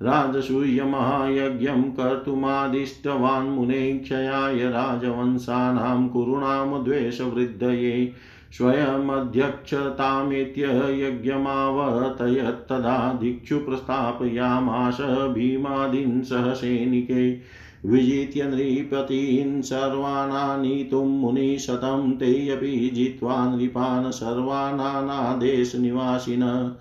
राजसूयमहायज्ञं 0.01 1.81
कर्तुमादिष्टवान् 1.81 3.49
मुने 3.49 3.99
क्षयाय 3.99 4.69
राजवंशानां 4.69 6.07
कुरूणां 6.07 6.83
द्वेषवृद्धये 6.83 8.13
स्वयमध्यक्षतामेत्य 8.51 10.63
यज्ञमावर्तयत्तदा 10.99 13.13
दिक्षु 13.13 13.59
प्रस्थापयामास 13.59 14.97
भीमादीन् 15.33 16.23
सहसैनिके 16.23 17.41
विजित्य 17.85 18.43
नृपतीन् 18.43 19.61
सर्वानानीतुं 19.61 21.05
मुनिशतं 21.05 22.11
तेऽपि 22.11 22.91
जित्वा 22.93 23.55
नृपान् 23.55 24.11
सर्वानानादेशनिवासिन। 24.11 26.71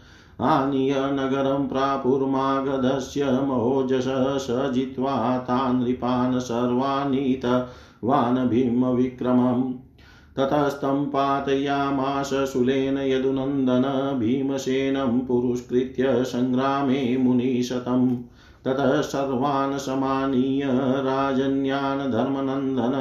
आनीय 0.40 0.94
नगरं 0.94 1.68
प्रापुर्मागधस्य 1.68 3.24
महोजस 3.24 4.38
स 4.42 4.70
जित्वा 4.74 5.38
तान् 5.38 5.82
नृपान् 5.82 6.40
सर्वानीतवान् 6.40 8.48
भीमविक्रमम् 8.48 9.72
ततस्तं 10.36 11.06
पातयामास 11.06 12.34
शूलेन 12.34 12.98
यदुनन्दन 12.98 14.16
भीमसेनं 14.18 15.20
पुरुष्कृत्य 15.20 16.24
सङ्ग्रामे 16.24 17.16
मुनिशतम्। 17.16 18.16
ततः 18.64 19.00
सर्वान् 19.00 19.78
समानीय 19.78 20.62
राजन्यान् 21.02 22.12
धर्मनन्दन 22.12 22.92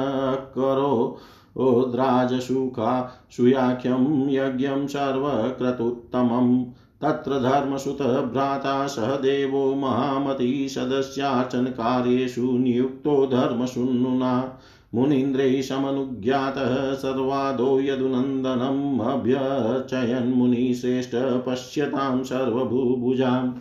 करो। 0.54 1.18
ओद्राजसुखा 1.56 3.12
सुयाख्यं 3.30 4.30
यज्ञं 4.30 4.86
सर्वक्रतुत्तमम् 4.86 6.64
तत्र 7.02 7.30
धर्मसुतभ्राता 7.40 8.86
सहदेवो 8.86 9.74
महामती 9.74 10.68
सदस्यार्चनकार्येषु 10.68 12.58
नियुक्तो 12.58 13.26
धर्मशूनुना 13.26 14.58
मुनीन्द्रैः 14.94 15.62
समनुज्ञातः 15.62 16.92
सर्वादो 16.92 17.80
यदुनन्दनम् 17.80 19.00
अभ्यर्चयन् 19.00 20.34
मुनिश्रेष्ठ 20.34 21.10
पश्यतां 21.14 22.22
सर्वभूभुजाम्। 22.24 23.52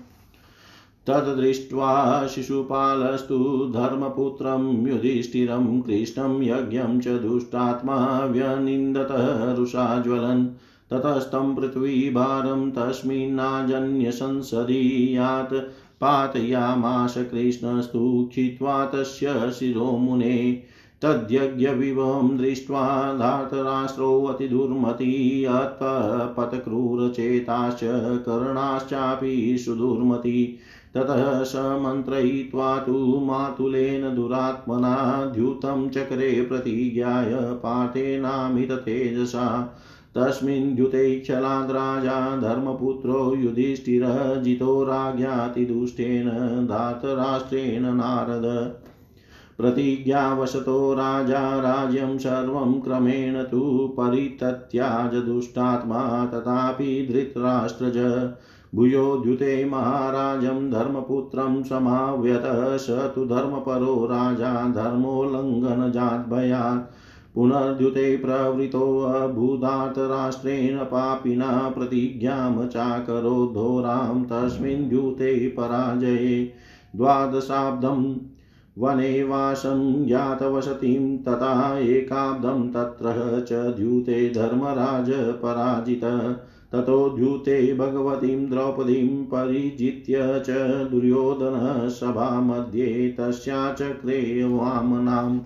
तद्दृष्ट्वा 1.07 2.27
शिशुपालस्तु 2.27 3.71
धर्मपुत्रं 3.73 4.87
युधिष्ठिरं 4.87 5.81
कृष्णं 5.81 6.43
यज्ञं 6.43 6.99
च 6.99 7.07
दुष्टात्मा 7.07 8.25
व्यनिन्दतः 8.25 9.53
रुषाज्वलन् 9.53 10.47
ततस्तं 10.91 11.55
पृथ्वीभारं 11.55 12.71
तस्मिन्नाजन्यसंसदि 12.71 15.15
यात् 15.15 15.53
पातयामाश 16.01 17.17
कृष्णस्तु 17.17 18.27
क्षित्वा 18.31 18.85
तस्य 18.85 19.51
शिरोमुने 19.51 20.63
तद्यज्ञविभवं 21.01 22.37
दृष्ट्वा 22.37 23.15
धातराष्ट्रोऽतिदुर्मती 23.19 25.45
अत्पतक्रूरचेताश्च 25.45 27.79
कर्णाश्चापि 28.25 29.57
सुदुर्मती। 29.57 30.57
ततः 30.95 31.43
स 31.43 31.55
मन्त्रयित्वा 31.55 32.77
तु 32.77 33.19
मातुलेन 33.23 34.15
दुरात्मना 34.15 35.25
द्यूतं 35.25 35.89
चक्रे 35.89 36.41
प्रतिज्ञाय 36.41 37.35
पार्थेनामिततेजसा 37.35 39.77
तस्मिन् 40.17 40.75
द्युते 40.75 41.19
क्षलाद्राजा 41.19 42.37
धर्मपुत्रो 42.37 43.35
युधिष्ठिरः 43.35 44.35
जितो 44.35 44.83
राज्ञातिदुष्टेन 44.83 46.67
धातराष्ट्रेण 46.67 47.95
नारद। 47.95 48.75
प्रतिज्ञावशतो 49.57 50.93
राजा 50.93 51.59
राज्यं 51.59 52.17
सर्वं 52.17 52.81
क्रमेण 52.81 53.43
तु 53.43 53.95
परितत्याज 53.97 55.15
दुष्टात्मा 55.15 56.25
तथापि 56.25 57.07
धृतराष्ट्रज। 57.11 57.97
भूयोद्युते 58.75 59.65
महाराजं 59.65 60.71
धर्मपुत्रं 60.71 61.63
समाव्यत 61.63 62.79
स 62.79 62.89
तु 62.89 63.25
धर्मपरो 63.25 64.05
राजा 64.05 64.69
धर्मोल्लङ्घनजाद्भयात् 64.69 66.93
पुनर्द्युते 67.35 68.17
प्रवृतोऽभूधातराष्ट्रेण 68.17 70.77
पापिना 70.77 71.73
प्रतिज्ञां 71.77 72.67
चाकरोद्धोरां 72.67 74.23
तस्मिन् 74.23 74.89
द्यूते 74.89 75.47
पराजये। 75.47 76.53
द्वादशाब्दं 76.95 78.17
वने 78.77 79.23
वासं 79.23 80.05
ज्ञातवसतिं, 80.05 81.17
तथा 81.17 81.77
एकाब्दं 81.77 82.69
तत्र 82.69 83.45
च 83.47 83.53
द्यूते 83.53 84.29
धर्मराज 84.29 85.13
पराजित। 85.13 86.01
ततो 86.73 87.09
द्यूते 87.09 87.73
भगवतीं 87.73 88.49
द्रौपदीं 88.49 89.23
परिजित्य 89.23 90.43
च 90.45 90.49
दुर्योधनसभामध्ये 90.91 93.15
तस्याचक्रे 93.19 94.43
वामनाम्। 94.43 95.39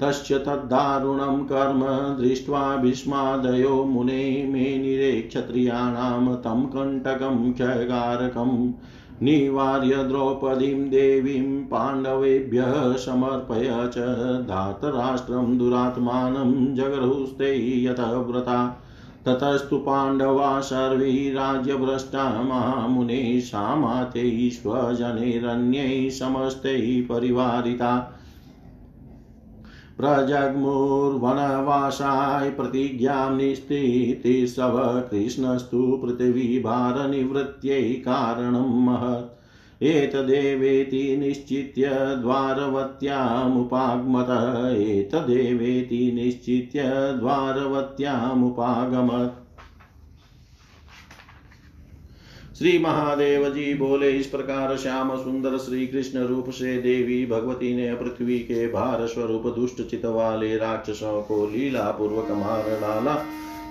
तस्य 0.00 0.38
तद्दारुणं 0.38 1.44
कर्म 1.44 1.82
दृष्ट्वा 2.22 2.76
भीष्मादयो 2.76 3.84
मुने 3.84 4.50
मेनिरे 4.52 5.12
क्षत्रियाणां 5.12 6.34
तं 6.34 6.66
कण्टकं 6.66 7.52
क्षयगारकम् 7.52 8.72
निवार्य 9.22 10.04
द्रौपदीं 10.04 10.90
देवीं 10.90 11.64
पाण्डवेभ्यः 11.64 12.96
समर्पय 12.96 13.66
च 13.68 13.98
धातराष्ट्रं 14.48 15.58
दुरात्मानं 15.58 16.74
जगरुस्ते 16.74 17.84
यतः 17.84 18.04
व्रता। 18.04 18.80
ततस्तु 19.26 19.78
पाण्डवा 19.78 20.60
सर्वे 20.60 21.32
राज्यभ्रष्टा 21.32 22.42
महामुने 22.42 23.40
सामाते 23.40 24.50
स्वजनैरन्यैः 24.50 26.10
समस्तैः 26.10 27.08
परिवारिता। 27.08 28.20
प्रजग्मुर्वनवासाय 29.98 32.50
प्रतिज्ञां 32.50 33.36
निस्थितिसव 33.36 35.02
कृष्णस्तु 35.10 36.00
पृथिवीभारनिवृत्त्यै 36.04 37.82
कारणं 37.82 38.84
महत्। 38.84 39.33
एतदेवेति 39.84 41.16
निश्चित्य 41.16 42.16
द्वारवत्यामुपागमत। 42.20 44.26
एतदेवेति 44.78 46.12
निश्चित्य 46.14 46.82
द्वारवत्यामुपागमत्। 47.20 49.40
श्री 52.58 52.78
महादेव 52.78 53.50
जी 53.50 53.74
बोले, 53.74 54.10
इस 54.10 54.26
प्रकार 54.26 54.76
श्याम 54.76 55.16
सुंदर 55.16 55.58
श्री 55.58 55.86
कृष्ण 55.86 56.18
रूप 56.18 56.50
से 56.50 56.82
देवी 56.82 57.26
भगवती 57.26 57.76
ने 57.76 57.94
पृथ्वी 57.94 58.38
के 58.38 58.72
भार 58.72 59.06
स्वरूप 59.06 59.46
दुष्ट 59.46 59.90
चित 59.90 60.04
वाले 60.04 60.56
राक्षसों 60.56 61.22
को 61.22 61.46
लीला 61.46 61.90
पूर्वक 61.90 62.30
मार 62.30 62.80
डाला। 62.80 63.24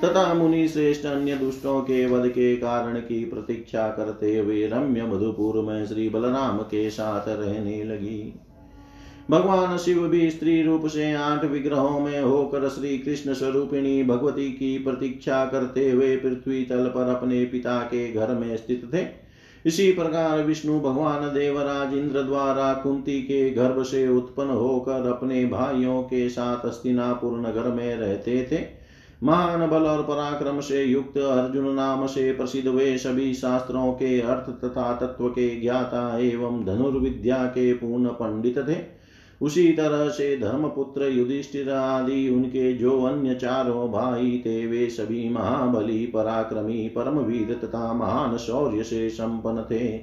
तथा 0.03 0.33
मुनि 0.33 0.67
श्रेष्ठ 0.67 1.05
अन्य 1.05 1.35
दुष्टों 1.35 1.81
के 1.81 2.05
वध 2.05 2.29
के 2.29 2.55
कारण 2.55 2.97
की 2.99 3.25
प्रतीक्षा 3.25 3.87
करते 3.89 4.37
हुए 4.37 4.67
रम्य 4.67 5.03
मधुपुर 5.03 5.61
में 5.63 5.85
श्री 5.85 6.09
बलराम 6.09 6.57
के 6.57 6.89
साथ 6.89 7.27
रहने 7.27 7.83
लगी। 7.83 8.39
भगवान 9.29 9.77
शिव 9.77 10.07
भी 10.07 10.31
स्त्री 10.31 10.61
रूप 10.63 10.87
से 10.87 11.13
आठ 11.13 11.45
विग्रहों 11.45 11.99
में 11.99 12.21
होकर 12.21 12.69
श्री 12.69 12.97
कृष्ण 12.97 13.33
स्वरूपिणी 13.33 14.03
भगवती 14.03 14.51
की 14.51 14.77
प्रतीक्षा 14.77 15.45
करते 15.45 15.91
हुए 15.91 16.15
पृथ्वी 16.17 16.63
तल 16.63 16.87
पर 16.87 17.09
अपने 17.09 17.45
पिता 17.45 17.79
के 17.79 18.11
घर 18.11 18.35
में 18.35 18.57
स्थित 18.57 18.89
थे। 18.93 19.05
इसी 19.65 19.91
प्रकार 19.91 20.43
विष्णु 20.43 20.79
भगवान 20.79 21.21
देवराज 21.21 21.93
इंद्र 21.97 22.23
द्वारा 22.23 22.73
कुंती 22.73 23.21
के 23.21 23.49
गर्भ 23.49 23.83
से 23.83 24.07
उत्पन्न 24.07 24.49
होकर 24.49 25.07
अपने 25.07 25.45
भाइयों 25.45 26.01
के 26.03 26.29
साथ 26.29 26.65
अस्तिनापुर 26.65 27.39
नगर 27.39 27.71
में 27.71 27.95
रहते 27.95 28.47
थे। 28.51 28.82
महान 29.23 29.69
बल 29.69 29.83
और 29.83 30.03
पराक्रम 30.03 30.59
से 30.59 30.83
युक्त 30.83 31.17
अर्जुन 31.17 31.73
नाम 31.73 32.07
से 32.07 32.33
प्रसिद्ध 32.33 32.67
वे 32.67 32.97
सभी 32.97 33.33
शास्त्रों 33.33 33.93
के 33.93 34.21
अर्थ 34.21 34.65
तथा 34.65 34.95
तत्व 34.95 35.27
के 35.27 35.61
ज्ञाता 35.61 36.17
एवं 36.17 36.65
धनुर्विद्या 36.65 37.37
के 37.37 37.73
पूर्ण 37.73 38.07
पंडित 38.07 38.57
थे। 38.69 38.75
उसी 39.41 39.71
तरह 39.71 40.09
से 40.09 40.37
धर्मपुत्र 40.37 41.03
युधिष्ठिर 41.03 41.69
आदि, 41.69 42.29
उनके 42.29 42.73
जो 42.73 43.01
अन्य 43.03 43.35
चारों 43.35 43.91
भाई 43.91 44.43
थे, 44.45 44.67
वे 44.67 44.89
सभी 44.89 45.29
महाबली, 45.29 46.05
पराक्रमी, 46.05 46.89
परमवीर 46.89 47.59
तथा 47.63 47.93
महान 47.93 48.37
शौर्य 48.37 48.83
से 48.83 49.09
संपन्न 49.09 49.61
थे। 49.61 49.99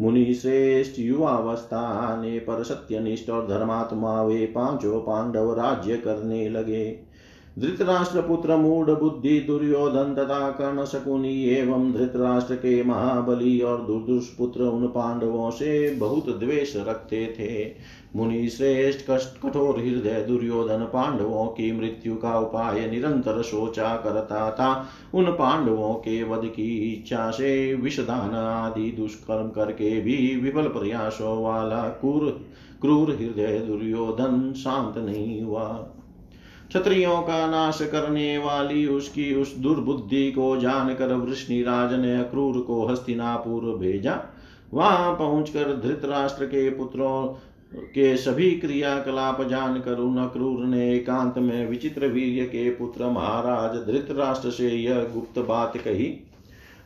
मुनि 0.00 0.34
श्रेष्ठ 0.34 0.98
युवावस्था 0.98 1.80
आने 1.80 2.38
पर 2.38 2.62
सत्यनिष्ठ 2.62 3.30
और 3.30 3.48
धर्मात्मा 3.48 4.22
वे 4.22 4.46
पाँचों 4.46 5.00
पांडव 5.00 5.52
राज्य 5.52 5.96
करने 5.96 6.48
लगे। 6.48 7.13
धृतराष्ट्र 7.58 8.20
पुत्र 8.20 8.56
मूड 8.56 8.90
बुद्धि 9.00 9.38
दुर्योधन 9.40 10.14
तथा 10.14 10.50
कर्ण 10.50 10.84
शकुनी 10.84 11.44
एवं 11.44 11.92
धृतराष्ट्र 11.92 12.54
के 12.54 12.82
महाबली 12.84 13.60
और 13.60 13.82
दुर्दुष्पुत्र 13.82 14.62
उन 14.62 14.86
पांडवों 14.86 15.50
से 15.50 15.90
बहुत 15.90 16.28
द्वेष 16.38 16.76
रखते 16.76 17.26
थे। 17.38 17.72
मुनि 18.16 18.48
श्रेष्ठ 18.48 19.04
कष्ट 19.10 19.40
कठोर 19.40 19.78
हृदय 19.78 20.24
दुर्योधन 20.28 20.84
पांडवों 20.84 21.46
की 21.46 21.70
मृत्यु 21.72 22.16
का 22.16 22.38
उपाय 22.38 22.86
निरंतर 22.86 23.42
सोचा 23.42 23.96
करता 23.96 24.50
था। 24.50 24.88
उन 25.14 25.24
पांडवों 25.24 25.94
के 25.94 26.22
वध 26.22 26.46
की 26.46 26.76
इच्छा 26.92 27.30
से 27.30 27.74
विषदान 27.74 28.34
आदि 28.34 28.90
दुष्कर्म 28.90 29.48
करके 29.50 30.00
भी 30.00 30.40
विफल 30.42 30.68
प्रयासों 30.68 31.42
वाला 31.42 31.82
क्रूर 32.00 32.30
क्रूर 32.80 33.10
हृदय 33.10 33.58
दुर्योधन 33.58 34.52
शांत 34.52 34.98
नहीं 34.98 35.42
हुआ। 35.42 35.93
क्षत्रियों 36.74 37.20
का 37.22 37.46
नाश 37.46 37.78
करने 37.82 38.38
वाली 38.38 38.86
उसकी 38.86 39.34
उस 39.34 39.54
दुर्बुद्धि 39.56 40.30
को 40.32 40.56
जानकर 40.56 41.12
वृष्णिराज 41.14 41.92
ने 41.92 42.16
अक्रूर 42.18 42.58
को 42.60 42.86
हस्तिनापुर 42.86 43.64
भेजा। 43.78 44.18
वहाँ 44.74 45.12
पहुंचकर 45.12 45.72
धृतराष्ट्र 45.82 46.46
के 46.46 46.68
पुत्रों 46.70 47.26
के 47.84 48.16
सभी 48.16 48.50
क्रियाकलाप 48.50 49.42
जानकर 49.42 49.98
उन 49.98 50.18
अक्रूर 50.18 50.64
ने 50.64 50.90
एकांत 50.94 51.38
में 51.38 51.68
विचित्र 51.70 52.08
वीर्य 52.08 52.46
के 52.46 52.68
पुत्र 52.70 53.10
महाराज 53.10 53.76
धृतराष्ट्र 53.86 54.50
से 54.50 54.70
यह 54.70 55.02
गुप्त 55.14 55.38
बात 55.38 55.76
कही। 55.76 56.12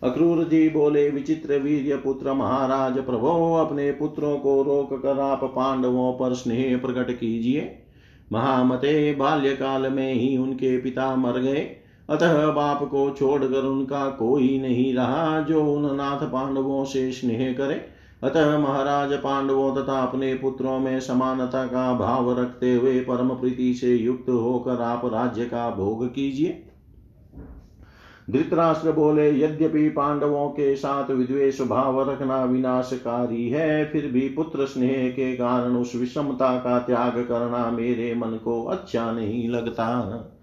अक्रूर 0.02 0.44
जी 0.44 0.68
बोले, 0.68 1.08
विचित्र 1.10 1.58
वीर्य 1.58 1.96
पुत्र 1.96 2.32
महाराज, 2.32 2.98
प्रभो, 2.98 3.54
अपने 3.56 3.90
पुत्रों 3.92 4.36
को 4.36 4.62
रोक 4.62 5.02
कर 5.02 5.20
आप 5.20 5.44
पांडवों 5.44 6.12
पर 6.12 6.34
स्नेह 6.34 6.76
प्रकट 6.76 7.18
कीजिए। 7.18 7.84
महामते 8.32 9.14
बाल्यकाल 9.14 9.92
में 9.92 10.14
ही 10.14 10.36
उनके 10.36 10.80
पिता 10.80 11.16
मर 11.16 11.38
गए। 11.38 11.76
अतः 12.10 12.46
बाप 12.52 12.82
को 12.82 13.10
छोड़कर 13.10 13.64
उनका 13.64 14.08
कोई 14.10 14.58
नहीं 14.58 14.94
रहा, 14.94 15.40
जो 15.40 15.72
उन 15.72 15.96
नाथ 15.96 16.26
पांडवों 16.26 16.84
से 16.84 17.12
स्नेह 17.12 17.52
करे। 17.52 17.98
अतः 18.22 18.58
महाराज 18.58 19.12
पांडवों 19.12 19.76
तथा 19.76 20.02
अपने 20.02 20.34
पुत्रों 20.34 20.78
में 20.78 21.00
समानता 21.00 21.66
का 21.66 21.94
भाव 21.94 22.40
रखते 22.40 22.74
हुए 22.74 23.00
परम 23.00 23.28
प्रीति 23.28 23.74
से 23.74 23.94
युक्त 23.94 24.30
होकर 24.30 24.82
आप 24.82 25.02
राज्य 25.04 25.44
का 25.44 25.70
भोग 25.70 26.06
कीजिए। 26.06 26.64
धृतराष्ट्र 28.30 28.92
बोले, 28.92 29.30
यद्यपि 29.40 29.88
पांडवों 29.88 30.48
के 30.48 30.76
साथ 30.76 31.10
विद्वेष 31.10 31.60
भाव 31.60 32.10
रखना 32.10 32.44
विनाशकारी 32.44 33.48
है, 33.48 33.84
फिर 33.84 34.06
भी 34.06 34.28
पुत्र 34.28 34.66
स्नेह 34.66 35.10
के 35.10 35.36
कारण 35.36 35.76
उस 35.76 35.96
विषमता 35.96 36.58
का 36.58 36.78
त्याग 36.78 37.26
करना 37.28 37.70
मेरे 37.70 38.14
मन 38.14 38.28
को 38.28 38.64
अच्छा 38.64 39.12
नहीं 39.12 39.48
लगता। 39.48 40.34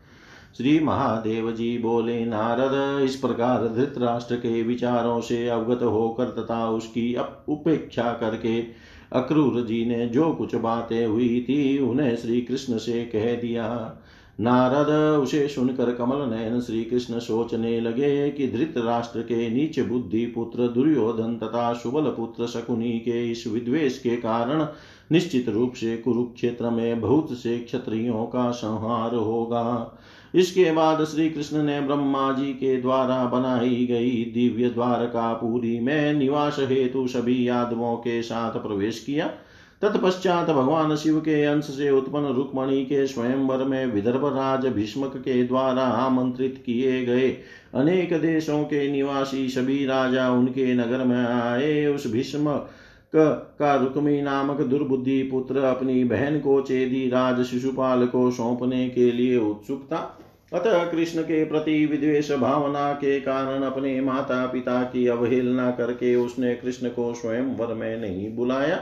श्री 0.58 0.80
महादेव 0.80 1.52
जी 1.52 1.78
बोले, 1.78 2.26
नारद, 2.26 3.04
इस 3.04 3.16
प्रकार 3.16 3.68
धृतराष्ट्र 3.68 4.36
के 4.36 4.64
विचारों 4.64 5.22
से 5.22 5.48
अवगत 5.48 5.84
होकर 5.84 6.26
तथा 6.26 6.70
उसकी 6.70 7.18
उपेक्षा 7.50 8.04
करके 8.04 8.86
अक्रूर 9.14 9.62
जी 9.62 9.86
ने 9.86 10.08
जो 10.08 10.32
कुछ 10.32 10.56
बातें 10.56 11.06
हुई 11.06 11.46
थी, 11.50 11.80
उन्हें 11.80 12.16
श्री 12.16 12.42
कृष्ण 12.42 12.78
से 12.78 13.06
कह 13.06 13.36
दिया। 13.36 13.98
नारद, 14.40 14.88
उसे 15.22 15.48
सुनकर 15.48 15.92
कमल 15.94 16.30
नयन 16.30 16.60
श्री 16.62 16.84
कृष्ण 16.84 17.20
सोचने 17.20 17.80
लगे 17.82 18.30
कि 18.32 18.48
धृत 18.48 18.74
राष्ट्र 18.78 19.22
के 19.22 19.50
नीच 19.50 19.80
बुद्धि 19.80 20.26
पुत्र 20.26 20.68
दुर्योधन 20.68 21.36
तथा 21.44 21.74
सुबल 21.74 22.10
पुत्र 22.10 22.48
शकुनी 22.48 22.92
के 23.00 23.32
इस 23.32 23.48
विद्वेश 23.48 23.98
के 23.98 24.16
कारण 24.16 24.66
निश्चित 25.12 25.50
रूप 25.50 25.74
से 25.74 25.96
कुरुक्षेत्र 25.98 26.70
में 26.70 27.02
बहुत 27.02 27.34
से 27.34 27.58
क्षत्रियों 27.60 28.26
का 28.26 28.50
संहार 28.52 29.16
होगा। 29.16 30.00
इसके 30.36 30.72
बाद 30.72 31.04
श्री 31.04 31.30
कृष्ण 31.30 31.64
ने 31.64 31.80
ब्रह्मा 31.82 32.32
जी 32.34 32.54
के 32.54 32.76
द्वारा 32.82 33.24
बनाई 33.26 33.86
गई 33.86 34.24
दिव्य 34.34 34.70
द्वारकापुरी 34.70 35.80
में 35.80 36.14
निवास 36.14 36.58
हेतु 36.60 37.08
सभी 37.08 37.48
यादवों 37.48 37.96
के 37.98 38.22
साथ 38.22 38.52
प्रवेश 38.52 39.00
किया। 39.00 39.30
तत्पश्चात 39.86 40.50
भगवान 40.50 40.96
शिव 40.96 41.20
के 41.20 41.44
अंश 41.46 41.66
से 41.66 41.90
उत्पन्न 41.90 42.26
रुक्मणी 42.26 42.84
के 42.86 43.06
स्वयंवर 43.08 43.64
में 43.64 43.86
विदर्भ 43.86 44.26
राज 44.26 44.66
भीष्मक 44.66 45.18
के 45.18 45.44
द्वारा 45.44 45.82
आमंत्रित 45.82 46.64
किए 46.66 47.06
गए 47.06 47.30
अनेक 47.74 48.14
देशों 48.22 48.64
के 48.64 48.92
निवासी 48.92 49.48
सभी 49.50 49.86
राजा 49.86 50.30
उनके 50.30 50.74
नगर 50.74 51.04
में 51.06 51.26
आए। 51.26 51.86
उस 51.86 52.12
भीष्म 52.12 52.56
का 53.16 53.76
रुक्मी 53.76 54.22
नामक 54.22 54.62
दुर्बुद्धि 54.62 55.22
पुत्र 55.24 55.58
अपनी 55.58 56.04
बहन 56.04 56.40
को 56.40 56.62
चेदी 56.62 57.08
राज 57.10 57.44
शिशुपाल 57.44 58.06
को 58.08 58.32
सौंपने 58.32 58.90
के 58.90 59.12
लिए 59.12 59.38
उत्सुक 59.38 59.84
था 59.84 60.20
अतः 60.54 60.84
कृष्ण 60.92 61.22
के 61.22 61.44
प्रति 61.46 61.86
विद्वेश 61.86 62.32
भावना 62.32 62.92
के 62.94 63.20
कारण 63.20 63.64
अपने 63.64 64.02
माता 64.02 64.46
पिता 64.46 64.82
की 64.84 65.08
अवहेलना 65.08 65.72
करके 65.72 66.16
उसने 66.16 66.54
कृष्ण 66.56 66.90
को 66.90 67.14
स्वयं 67.14 67.56
वर 67.56 67.74
में 67.74 68.02
नहीं 68.02 68.36
बुलाया। 68.36 68.80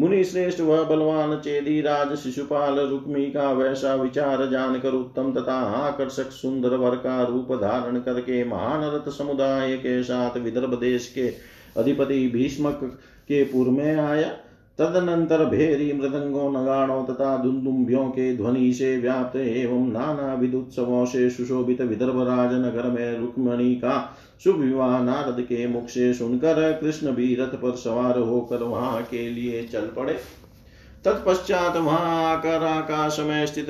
मुनि 0.00 0.24
श्रेष्ठ 0.24 0.60
वह 0.60 0.82
बलवान 0.84 1.36
चेदी 1.36 1.80
राज 1.80 2.16
शिशुपाल 2.16 2.78
रुक्मी 2.80 3.24
का 3.26 3.52
वैसा 3.52 3.94
विचार 3.94 4.50
जानकर 4.50 4.92
उत्तम 4.92 5.32
तथा 5.32 5.58
आकर्षक 5.78 6.30
सुंदर 6.32 6.76
वर 6.76 6.96
का 6.96 7.22
रूप 7.22 7.52
धारण 7.52 8.00
करके 8.00 8.44
महान 8.44 8.84
रथ 8.84 9.10
समुदाय 9.12 9.76
के 9.76 10.02
साथ 10.02 10.38
विदर्भ 10.38 10.74
देश 10.74 11.12
के 11.14 11.28
अधिपति 11.76 12.28
भीष्मक 12.28 12.80
के 13.28 13.42
पूर्व 13.44 13.70
में 13.70 13.96
आया। 13.96 14.28
तदनंतर 14.78 15.44
भेरी 15.44 15.92
मृदंगों, 15.92 16.50
नगाड़ों 16.52 17.04
तथा 17.04 17.36
दुन्दुम्बियों 17.36 18.06
के 18.08 18.36
ध्वनि 18.36 18.72
से 18.72 18.96
व्याप्त 18.96 19.36
एवं 19.36 19.92
नाना 19.92 20.34
विदुत्सवों 20.34 21.04
से 21.06 21.30
सुशोभित 21.30 21.80
विदर्भ 21.80 22.20
राज 22.22 22.54
नगर 22.54 22.90
में 22.90 23.18
रुक्मणी 23.18 23.74
का 23.74 24.16
शुभ 24.44 24.56
विवाह 24.56 24.98
नारद 25.02 25.40
के 25.40 25.66
मुख 25.66 25.88
से 25.88 26.12
सुनकर 26.14 26.72
कृष्ण 26.72 27.12
भी 27.12 27.34
रथ 27.34 27.54
पर 27.54 27.76
सवार 27.76 28.18
होकर 28.18 28.62
वहाँ 28.62 29.02
के 29.02 29.28
लिए 29.30 29.62
चल 29.62 29.86
पड़े। 29.96 30.12
तत्पश्चात 31.04 31.76
वहाँ 31.76 32.24
आकर 32.26 32.64
आकाश 32.64 33.18
में 33.20 33.46
स्थित 33.46 33.66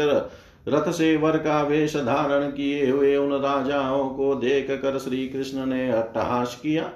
रथ 0.68 0.90
से 0.92 1.16
वर 1.16 1.36
का 1.38 1.62
वेश 1.62 1.96
धारण 1.96 2.48
किए 2.48 2.90
हुए 2.90 3.16
उन 3.16 3.32
राजाओं 3.32 4.08
को 4.08 4.34
देख 4.34 4.70
कर 4.70 4.98
श्री 4.98 5.26
कृष्ण 5.28 5.66
ने 5.66 5.90
अट्टहास 5.90 6.58
किया। 6.62 6.90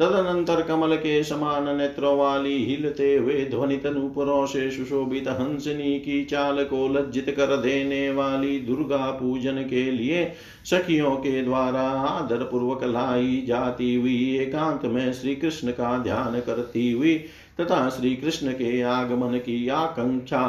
तदनंतर 0.00 0.60
कमल 0.62 0.94
के 0.96 1.22
समान 1.24 1.68
नेत्रों 1.76 2.16
वाली 2.18 2.56
हिलते 2.64 3.14
हुए 3.16 3.34
ध्वनित 3.44 3.86
नूपुरों 3.86 4.44
से 4.46 4.70
सुशोभित 4.70 5.28
हंसनी 5.28 5.98
की 5.98 6.22
चाल 6.24 6.62
को 6.64 6.86
लज्जित 6.88 7.26
कर 7.30 7.56
देने 7.56 8.10
वाली 8.10 8.58
दुर्गा 8.58 9.10
पूजन 9.10 9.62
के 9.62 9.90
लिए 9.90 10.24
सखियों 10.64 11.10
के 11.16 11.42
द्वारा 11.42 11.82
आदर 12.00 12.44
पूर्वक 12.44 12.84
लाई 12.84 13.42
जाती 13.46 13.94
हुई 13.94 14.38
एकांत 14.38 14.84
में 14.84 15.12
श्री 15.12 15.34
कृष्ण 15.36 15.70
का 15.70 15.96
ध्यान 15.98 16.40
करती 16.40 16.90
हुई 16.92 17.14
तथा 17.60 17.88
श्री 17.88 18.14
कृष्ण 18.16 18.52
के 18.52 18.80
आगमन 18.82 19.38
की 19.38 19.68
आकांक्षा 19.68 20.40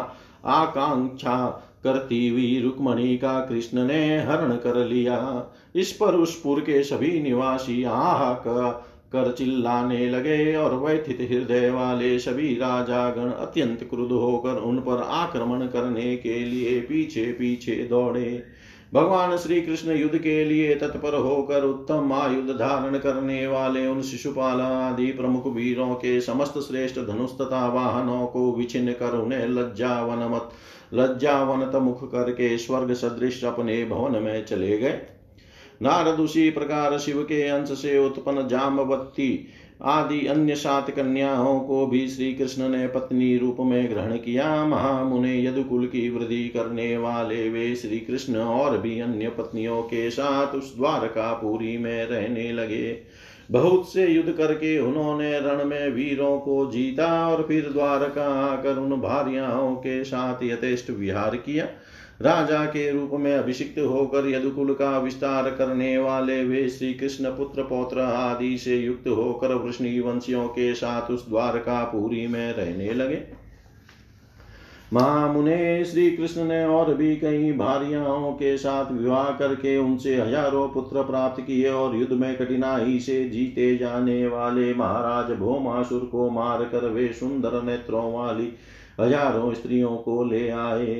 आकांक्षा 0.45 1.67
करती 1.83 2.27
हुई 2.27 2.61
रुक्मणी 2.61 3.17
का 3.17 3.39
कृष्ण 3.39 3.83
ने 3.83 4.19
हरण 4.19 4.55
कर 4.55 4.75
लिया। 4.85 5.19
इस 5.75 5.91
पर 5.91 6.15
उस 6.15 6.39
पुर 6.41 6.59
के 6.59 6.83
सभी 6.83 7.21
निवासी 7.21 7.83
आह 7.83 8.33
का 8.33 8.87
कर 9.13 9.31
चिल्लाने 9.31 10.09
लगे 10.09 10.55
और 10.55 10.75
व्यथित 10.75 11.17
हृदय 11.31 11.69
वाले 11.69 12.19
सभी 12.19 12.55
राजागण 12.55 13.29
अत्यंत 13.29 13.83
क्रुद्ध 13.83 14.11
होकर 14.11 14.51
उन 14.51 14.79
पर 14.79 15.01
आक्रमण 15.01 15.67
करने 15.67 16.17
के 16.17 16.45
लिए 16.45 16.79
पीछे 16.79 17.25
पीछे 17.25 17.71
दौड़े। 17.71 18.43
भगवान 18.93 19.37
श्री 19.37 19.61
कृष्ण 19.61 19.91
युद्ध 19.91 20.17
के 20.17 20.45
लिए 20.45 20.75
तत्पर 20.75 21.15
होकर 21.15 21.63
उत्तम 21.63 22.13
आयुध 22.13 22.49
धारण 22.49 22.97
करने 22.97 23.47
वाले 23.47 23.87
उन 23.87 24.01
शिशुपाल 24.01 24.61
आदि 24.61 25.05
प्रमुख 25.05 25.47
वीरों 25.47 25.95
के 25.95 26.21
समस्त 26.21 26.59
श्रेष्ठ 26.59 26.99
धनुष 26.99 27.31
तथा 27.31 27.67
वाहनों 27.67 28.27
को 28.27 28.51
विचिन्न 28.51 28.91
कर 28.91 29.15
उन्हें 29.15 29.47
लज्जावन 29.47 30.19
लज्जावनमत 30.19 30.49
लज्जावनत 30.93 31.75
मुख 31.75 32.11
करके 32.11 32.57
स्वर्ग 32.57 32.93
सदृश 32.93 33.43
अपने 33.43 33.85
भवन 33.85 34.23
में 34.23 34.45
चले 34.45 34.77
गए। 34.77 35.01
नारद 35.81 36.19
उसी 36.19 36.49
प्रकार 36.49 36.97
शिव 36.97 37.23
के 37.23 37.47
अंश 37.47 37.69
से 37.69 37.97
उत्पन्न 38.05 38.47
जामवती 38.47 39.47
आदि 39.83 40.27
अन्य 40.27 40.55
सात 40.55 40.91
कन्याओं 40.91 41.59
को 41.59 41.87
भी 41.87 42.07
श्री 42.07 42.33
कृष्ण 42.33 42.69
ने 42.69 42.87
पत्नी 42.87 43.37
रूप 43.37 43.57
में 43.59 43.91
ग्रहण 43.91 44.17
किया। 44.17 44.65
महामुने 44.65 45.45
यदुकुल 45.45 45.85
की 45.85 46.09
वृद्धि 46.09 46.49
करने 46.49 46.97
वाले 46.97 47.49
वे 47.49 47.75
श्री 47.75 47.99
कृष्ण 47.99 48.35
और 48.35 48.77
भी 48.77 48.99
अन्य 48.99 49.29
पत्नियों 49.29 49.81
के 49.81 50.09
साथ 50.09 50.55
उस 50.55 50.77
द्वारका 50.77 50.91
द्वारकापुरी 50.97 51.77
में 51.77 52.05
रहने 52.05 52.51
लगे। 52.51 52.97
बहुत 53.51 53.93
से 53.93 54.07
युद्ध 54.07 54.31
करके 54.31 54.79
उन्होंने 54.79 55.39
रण 55.39 55.65
में 55.65 55.89
वीरों 55.89 56.39
को 56.39 56.71
जीता 56.71 57.27
और 57.27 57.45
फिर 57.47 57.69
द्वारका 57.69 58.25
आकर 58.25 58.77
उन 58.77 59.01
भार्याओं 59.01 59.75
के 59.75 60.03
साथ 60.03 60.43
यथेष्ट 60.43 60.89
विहार 60.89 61.35
किया। 61.35 61.67
राजा 62.21 62.63
के 62.65 62.89
रूप 62.91 63.11
में 63.13 63.33
अभिषिक्त 63.33 63.79
होकर 63.79 64.27
यदुकुल 64.29 64.73
का 64.73 64.97
विस्तार 64.99 65.49
करने 65.49 65.97
वाले 65.97 66.43
वे 66.43 66.67
श्री 66.69 66.93
कृष्ण 66.93 67.29
पुत्र, 67.29 67.63
पौत्र 67.63 67.99
आदि 67.99 68.57
से 68.57 68.77
युक्त 68.77 69.07
होकर 69.07 69.53
वृष्णि 69.55 69.99
वंशियों 69.99 70.47
के 70.47 70.73
साथ 70.73 71.11
उस 71.11 71.27
द्वारका 71.29 71.83
पूरी 71.83 72.25
में 72.27 72.53
रहने 72.53 72.93
लगे। 72.93 73.21
महामुने 74.93 75.83
श्री 75.85 76.09
कृष्ण 76.11 76.43
ने 76.43 76.63
और 76.65 76.93
भी 76.93 77.15
कई 77.15 77.51
भारियाओं 77.53 78.31
के 78.33 78.57
साथ 78.57 78.91
विवाह 78.91 79.29
करके 79.37 79.77
उनसे 79.77 80.15
हज़ारों 80.15 80.67
पुत्र 80.69 81.03
प्राप्त 81.03 81.41
किए 81.41 81.69
और 81.69 81.95
युद्ध 81.95 82.13
में 82.13 82.35
कठिनाई 82.37 82.99
से 82.99 83.23
जीते 83.29 83.75
जाने 83.77 84.25
वाले 84.27 84.73
महाराज 84.73 85.31
भोमासुर 85.37 86.09
को 86.11 86.29
मार 86.29 86.63
कर 86.63 86.87
वे 86.87 87.07
सुंदर 87.13 87.61
नेत्रों 87.61 88.11
वाली 88.13 88.51
हज़ारों 88.99 89.53
स्त्रियों 89.53 89.95
को 89.97 90.23
ले 90.23 90.49
आए। 90.49 90.95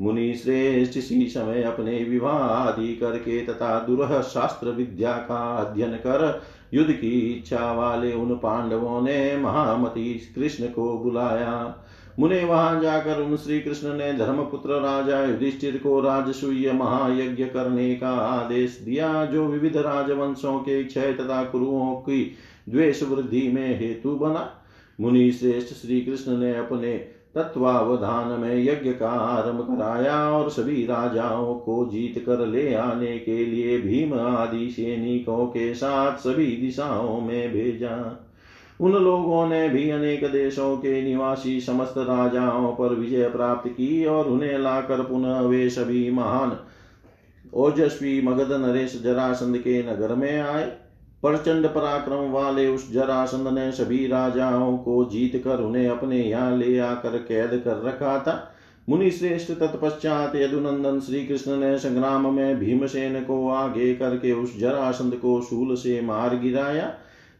मुनि 0.00 0.34
श्रेष्ठ 0.34 0.96
इसी 0.96 1.26
समय 1.26 1.62
अपने 1.62 2.04
विवाह 2.04 2.38
आदि 2.38 2.94
करके 2.94 3.40
तथा 3.46 3.78
दुरह 3.80 4.20
शास्त्र 4.22 4.70
विद्या 4.70 5.12
का 5.12 5.40
अध्ययन 5.56 5.96
कर 5.96 6.42
युद्ध 6.74 6.92
की 6.92 7.18
इच्छा 7.20 7.72
वाले 7.72 8.12
उन 8.12 8.34
पांडवों 8.34 9.00
ने 9.02 9.36
महामती 9.36 10.12
कृष्ण 10.34 10.66
को 10.66 10.98
बुलाया। 10.98 11.84
मुने 12.18 12.44
वहाँ 12.44 12.80
जाकर 12.82 13.20
उन 13.20 13.36
श्री 13.36 13.60
कृष्ण 13.60 13.94
ने 13.94 14.12
धर्मपुत्र 14.12 14.80
राजा 14.80 15.24
युधिष्ठिर 15.24 15.76
को 15.76 16.00
राजसूय 16.00 16.70
महायज्ञ 16.72 17.44
करने 17.44 17.94
का 17.94 18.10
आदेश 18.10 18.78
दिया, 18.84 19.24
जो 19.24 19.46
विविध 19.46 19.76
राजवंशों 19.76 20.58
के 20.58 20.82
क्षय 20.84 21.12
तथा 21.12 21.42
कुरुओं 21.44 21.94
की 21.94 22.36
द्वेष 22.68 23.02
वृद्धि 23.02 23.48
में 23.48 23.78
हेतु 23.80 24.14
बना। 24.14 24.50
मुनि 25.00 25.30
श्रेष्ठ 25.32 25.74
श्री 25.74 26.00
कृष्ण 26.00 26.36
ने 26.36 26.54
अपने 26.54 26.96
तत्वावधान 27.38 28.40
में 28.40 28.54
यज्ञ 28.56 28.92
का 28.92 29.10
आरंभ 29.10 29.60
कराया 29.68 30.16
और 30.30 30.50
सभी 30.50 30.84
राजाओं 30.86 31.54
को 31.54 31.84
जीत 31.92 32.22
कर 32.26 32.46
ले 32.46 32.72
आने 32.74 33.18
के 33.18 33.44
लिए 33.46 33.78
भीम 33.78 34.14
आदि 34.14 34.68
सैनिकों 34.70 35.46
के 35.46 35.74
साथ 35.74 36.16
सभी 36.18 36.46
दिशाओं 36.56 37.20
में 37.20 37.52
भेजा। 37.52 38.24
उन 38.80 38.92
लोगों 38.94 39.46
ने 39.48 39.68
भी 39.68 39.90
अनेक 39.90 40.24
देशों 40.24 40.76
के 40.76 41.02
निवासी 41.02 41.60
समस्त 41.60 41.94
राजाओं 41.98 42.72
पर 42.72 42.94
विजय 42.94 43.28
प्राप्त 43.28 43.68
की 43.68 44.04
और 44.04 44.28
उन्हें 44.28 44.58
लाकर 44.58 45.02
पुनः 45.02 45.40
वे 45.40 45.68
सभी 45.70 46.10
महान, 46.10 46.56
ओजस्वी 47.54 48.20
मगध 48.22 48.52
नरेश 48.52 49.00
जरासंध 49.02 49.58
के 49.58 49.82
नगर 49.82 50.14
में 50.14 50.40
आए। 50.40 50.70
प्रचंड 51.22 51.66
पराक्रम 51.66 52.30
वाले 52.30 52.66
उस 52.66 52.92
जरासंध 52.92 53.48
ने 53.48 53.70
सभी 53.72 54.06
राजाओं 54.06 54.76
को 54.78 55.04
जीत 55.04 55.40
कर 55.44 55.60
उन्हें 55.60 55.88
अपने 55.88 56.22
यहाँ 56.22 56.56
ले 56.56 56.78
आकर 56.78 57.16
कैद 57.18 57.60
कर 57.64 57.82
रखा 57.82 58.18
था। 58.18 58.54
मुनि 58.88 59.10
श्रेष्ठ 59.10 59.52
तत्पश्चात 59.52 60.36
यदुनंदन 60.36 61.00
श्री 61.00 61.26
कृष्ण 61.26 61.56
ने 61.56 61.78
संग्राम 61.78 62.34
में 62.34 62.58
भीमसेन 62.58 63.20
को 63.24 63.48
आगे 63.48 63.94
करके 63.94 64.32
उस 64.32 64.58
जरासंध 64.58 65.14
को 65.14 65.40
शूल 65.40 65.74
से 65.74 66.00
मार 66.00 66.36
गिराया। 66.36 66.86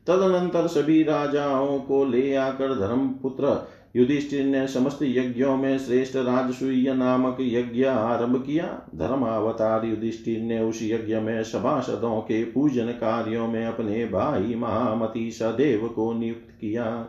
तदनंतर 0.07 0.67
सभी 0.67 1.03
राजाओं 1.03 1.79
को 1.79 2.05
ले 2.05 2.35
आकर 2.35 2.75
धर्मपुत्र 2.75 3.55
युधिष्ठिर 3.97 4.45
ने 4.45 4.67
समस्त 4.69 4.99
यज्ञों 5.03 5.57
में 5.57 5.79
श्रेष्ठ 5.79 6.17
राजसूय 6.17 6.95
नामक 6.95 7.37
यज्ञ 7.41 7.85
आरंभ 7.85 8.43
किया। 8.47 8.65
धर्मावतार 8.95 9.87
युधिष्ठिर 9.87 10.41
ने 10.41 10.61
उस 10.61 10.79
यज्ञ 10.83 11.17
में 11.17 11.43
सभासदों 11.45 12.21
के 12.21 12.45
पूजन 12.45 12.87
कार्यों 12.87 13.49
में 13.49 13.67
अपने 13.67 14.05
भाई 14.05 14.55
महामती 14.55 15.31
सदैव 15.31 15.89
को 15.89 16.13
नियुक्त 16.13 16.51
किया। 16.61 17.07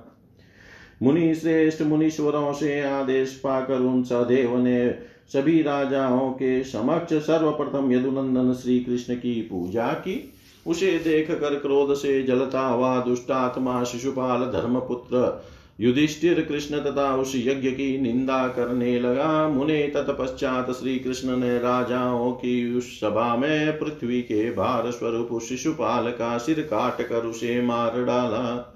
मुनि 1.03 1.36
श्रेष्ठ 1.36 1.82
मुनीश्वरों 1.82 2.53
से 2.53 2.82
आदेश 2.82 3.41
पाकर 3.43 3.80
उन 3.80 4.03
सदैव 4.03 4.57
ने 4.57 4.91
सभी 5.34 5.61
राजाओं 5.61 6.32
के 6.32 6.63
समक्ष 6.63 7.13
सर्वप्रथम 7.13 7.91
यदुनंदन 7.91 8.53
श्री 8.53 8.80
कृष्ण 8.80 9.15
की 9.15 9.41
पूजा 9.41 9.88
की। 9.88 10.34
उसे 10.67 10.99
देख 10.99 11.32
कर 11.32 11.55
क्रोध 11.55 11.93
से 11.93 12.23
जलता 12.23 12.61
हुआ 12.61 13.01
दुष्टात्मा 13.01 13.84
शिशुपाल 13.84 14.41
धर्मपुत्र 14.41 15.43
युधिष्ठिर 15.82 16.41
कृष्ण 16.41 16.80
तथा 16.80 17.15
उस 17.15 17.34
यज्ञ 17.36 17.69
की 17.69 18.01
निंदा 18.01 18.47
करने 18.47 18.99
लगा। 18.99 19.49
मुने 19.49 19.84
तत्पश्चात 19.88 20.71
श्री 20.71 20.99
कृष्ण 20.99 21.38
ने 21.38 21.57
राजाओं 21.57 22.32
की 22.32 22.77
उस 22.77 22.99
सभा 22.99 23.36
में 23.36 23.80
पृथ्वी 23.80 24.21
के 24.21 24.51
भार 24.51 24.91
स्वरूप 24.91 25.41
शिशुपाल 25.41 26.11
का 26.11 26.38
सिर 26.38 26.59
काट 26.59 27.01
कर 27.01 27.25
उसे 27.25 27.61
मार 27.61 28.03
डाला। 28.03 28.75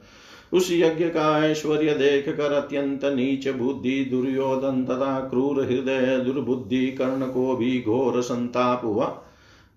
उस 0.54 0.70
यज्ञ 0.72 1.06
का 1.06 1.46
ऐश्वर्य 1.46 1.94
देख 1.94 2.30
कर 2.30 2.54
अत्यंत 2.54 3.06
नीच 3.06 3.48
बुद्धि, 3.48 4.06
दुर्योधन 4.06 4.86
तथा 4.86 5.20
क्रूर 5.20 5.66
हृदय, 5.66 6.18
दुर्बुद्धि 6.26 6.88
कर्ण 6.88 7.22
को 7.22 7.56
भी 7.56 7.84
घोर 7.88 8.22
संताप 8.22 8.82
हुआ। 8.84 9.24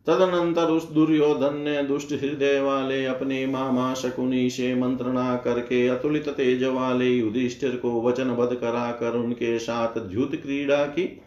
तदनंतर 0.06 0.70
उस 0.70 0.90
दुर्योधन 0.90 1.56
ने 1.56 1.82
दुष्ट 1.82 2.12
हृदय 2.12 2.60
वाले 2.60 3.04
अपने 3.06 3.46
मामा 3.46 3.94
शकुनी 3.94 4.50
से 4.50 4.74
मंत्रणा 4.74 5.34
करके 5.36 5.86
अतुलित 5.88 6.28
तेज 6.28 6.64
वाले 6.64 7.08
युधिष्ठिर 7.08 7.76
को 7.76 8.02
वचनबद्ध 8.02 8.56
कराकर 8.56 9.16
उनके 9.16 9.58
साथ 9.58 9.98
द्युत 9.98 10.36
क्रीड़ा 10.36 10.84
की। 10.84 11.22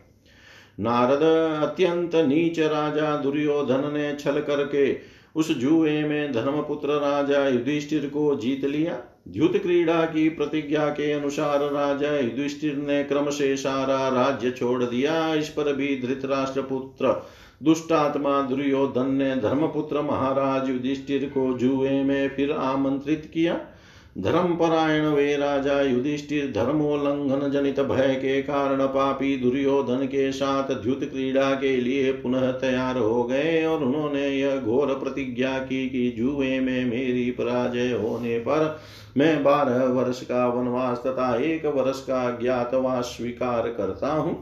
नारद, 0.79 1.23
अत्यंत 1.63 2.15
नीच 2.15 2.59
राजा 2.59 3.15
दुर्योधन 3.17 3.89
ने 3.93 4.15
छल 4.19 4.41
करके 4.41 4.97
उस 5.35 5.51
जुए 5.57 6.03
में 6.03 6.33
धर्मपुत्र 6.33 6.89
राजा 6.89 7.47
युधिष्ठिर 7.47 8.05
को 8.05 8.35
जीत 8.35 8.65
लिया। 8.65 8.93
द्युत 9.27 9.57
क्रीड़ा 9.57 10.05
की 10.05 10.29
प्रतिज्ञा 10.29 10.87
के 10.89 11.11
अनुसार 11.11 11.59
राजा 11.59 12.15
युधिष्ठिर 12.17 12.75
ने 12.75 13.03
क्रम 13.03 13.29
से 13.29 13.55
सारा 13.57 14.07
राज्य 14.09 14.51
छोड़ 14.51 14.83
दिया। 14.83 15.33
इस 15.33 15.49
पर 15.49 15.73
भी 15.73 15.95
धृतराष्ट्र 16.01 16.61
पुत्र 16.61 17.07
दुष्टात्मा 17.61 18.41
दुर्योधन 18.41 19.11
ने 19.11 19.35
धर्मपुत्र 19.35 20.01
महाराज 20.01 20.69
युधिष्ठिर 20.69 21.25
को 21.25 21.53
जुए 21.57 22.03
में 22.03 22.29
फिर 22.29 22.51
आमंत्रित 22.51 23.29
किया। 23.33 23.59
धर्मपरायण 24.17 25.05
वे 25.05 25.35
राजा 25.37 25.81
युधिष्ठिर 25.81 26.51
धर्मोल्लंघन 26.51 27.49
जनित 27.51 27.79
भय 27.79 28.15
के 28.15 28.41
कारण 28.41 28.85
पापी 28.87 29.35
दुर्योधन 29.37 30.05
के 30.05 30.31
साथ 30.31 30.71
द्युत 30.73 31.03
क्रीड़ा 31.03 31.53
के 31.55 31.75
लिए 31.77 32.11
पुनः 32.11 32.51
तैयार 32.51 32.97
हो 32.97 33.23
गए 33.23 33.63
और 33.65 33.83
उन्होंने 33.83 34.27
यह 34.27 34.57
घोर 34.57 34.93
प्रतिज्ञा 34.93 35.57
की 35.59 35.89
कि 35.89 36.09
जुए 36.17 36.59
में 36.59 36.85
मेरी 36.85 37.29
पराजय 37.31 37.91
होने 37.93 38.39
पर 38.39 38.79
मैं 39.17 39.43
बारह 39.43 39.83
वर्ष 39.93 40.21
का 40.21 40.47
वनवास 40.47 40.97
तथा 40.97 41.35
एक 41.43 41.65
वर्ष 41.65 42.01
का 42.01 42.29
ज्ञातवास 42.41 43.05
स्वीकार 43.05 43.69
करता 43.69 44.13
हूँ। 44.13 44.33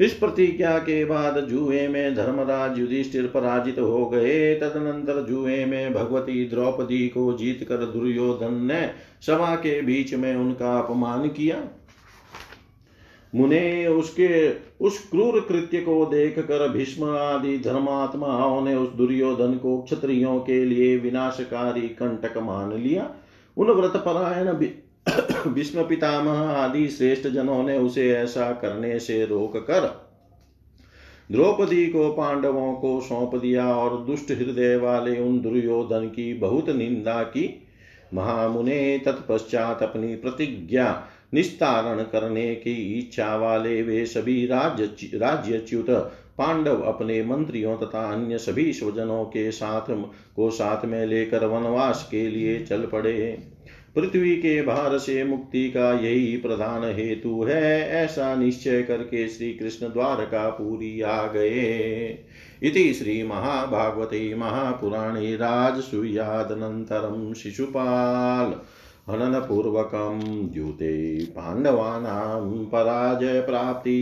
इस 0.00 0.12
प्रतिज्ञा 0.12 0.78
के 0.78 1.04
बाद 1.04 1.40
जुए 1.40 1.88
में 1.88 2.14
धर्मराज 2.14 2.78
युधिष्ठिर 2.78 3.26
पराजित 3.26 3.78
हो 3.78 4.06
गए। 4.08 4.54
तदनंतर 4.54 5.26
जुए 5.26 5.64
में 5.64 5.94
भगवती 5.94 6.48
द्रौपदी 6.48 7.08
को 7.08 7.32
जीत 7.32 7.66
कर 7.68 7.76
दुर्योधन 7.76 8.54
ने 8.54 8.90
सभा 9.26 9.54
के 9.56 9.80
बीच 9.82 10.14
में 10.14 10.36
उनका 10.36 10.78
अपमान 10.78 11.28
किया। 11.28 11.64
मुने 13.34 13.86
उसके, 13.86 14.50
उस 14.80 15.10
क्रूर 15.10 15.40
कृत्य 15.40 15.80
को 15.80 16.06
देख 16.06 16.38
कर 16.38 16.68
भीष्म 16.68 17.04
आदि 17.04 17.58
धर्मात्माओं 17.58 18.64
ने 18.64 18.74
उस 18.74 18.88
दुर्योधन 18.88 19.54
को 19.54 19.82
क्षत्रियों 19.82 20.40
के 20.40 20.64
लिए 20.64 20.96
विनाशकारी 20.96 21.80
कंटक 21.80 22.38
मान 22.38 22.72
लिया। 22.72 23.10
उन 23.56 23.70
व्रत 23.70 23.96
परायण 23.96 24.52
भीष्म 25.48 25.82
पितामह 25.82 26.38
आदि 26.40 26.88
श्रेष्ठ 26.88 27.26
जनों 27.28 27.62
ने 27.62 27.78
उसे 27.78 28.10
ऐसा 28.12 28.50
करने 28.52 28.98
से 28.98 29.24
रोक 29.26 29.56
कर 29.56 29.86
द्रौपदी 31.32 31.86
को 31.86 32.08
पांडवों 32.12 32.72
को 32.74 33.00
सौंप 33.00 33.34
दिया 33.34 33.66
और 33.74 34.04
दुष्ट 34.04 34.30
हृदय 34.30 34.76
वाले 34.76 35.18
उन 35.20 35.40
दुर्योधन 35.40 36.06
की 36.06 36.34
बहुत 36.34 36.68
निंदा 36.70 37.22
की। 37.22 37.68
महामुने 38.14 38.98
तत्पश्चात 38.98 39.82
अपनी 39.82 40.14
प्रतिज्ञा 40.16 41.08
निस्तारण 41.34 42.02
करने 42.02 42.54
की 42.54 42.74
इच्छा 42.98 43.36
वाले 43.36 43.82
वे 43.82 44.04
सभी 44.06 44.46
राज्य 44.46 45.18
राज्यच्युत 45.18 45.90
पांडव 46.38 46.82
अपने 46.82 47.22
मंत्रियों 47.24 47.76
तथा 47.76 48.02
अन्य 48.12 48.38
सभी 48.38 48.72
स्वजनों 48.72 49.24
के 49.24 49.50
साथ 49.50 49.86
को 50.36 50.50
साथ 50.50 50.84
में 50.84 51.06
लेकर 51.06 51.44
वनवास 51.44 52.08
के 52.10 52.28
लिए 52.28 52.58
चल 52.64 52.86
पड़े। 52.86 53.38
पृथ्वी 53.96 54.36
के 54.36 54.62
भार 54.62 54.98
से 54.98 55.24
मुक्ति 55.24 55.70
का 55.70 55.92
यही 55.92 56.36
प्रधान 56.36 56.84
हेतु 56.84 57.44
है। 57.44 57.88
ऐसा 57.90 58.34
निश्चय 58.34 58.82
करके 58.82 59.28
श्री 59.28 59.52
कृष्ण 59.54 59.86
द्वारका 59.86 60.50
पूरी 60.50 61.00
आ 61.00 61.26
गए। 61.26 62.18
इति 62.62 62.94
श्रीमहाभागवते 62.94 64.34
महापुराणे 64.34 65.36
राजसूयादनन्तरं 65.36 67.34
शिशुपाल 67.34 68.60
हननपूर्वकं 69.12 70.20
द्यूते 70.52 71.24
पाण्डवानां 71.24 72.64
पराजयप्राप्ति। 72.64 74.00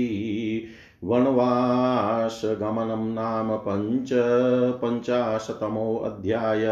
वनवासगमनं 1.04 3.14
नाम 3.14 3.56
पञ्च 3.56 4.10
पञ्चाशतमोऽध्याय 4.84 6.66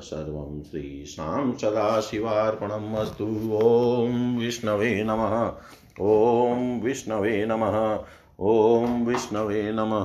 सर्वं 0.00 0.62
श्रीशां 0.62 1.52
सदाशिवार्पणम् 1.52 2.94
अस्तु। 2.94 3.50
ॐ 3.52 4.38
विष्णवे 4.38 5.04
नमः। 5.04 5.52
ॐ 6.00 6.80
विष्णवे 6.80 7.46
नमः। 7.46 7.98
ॐ 8.40 9.06
विष्णवे 9.06 9.72
नमः। 9.72 10.04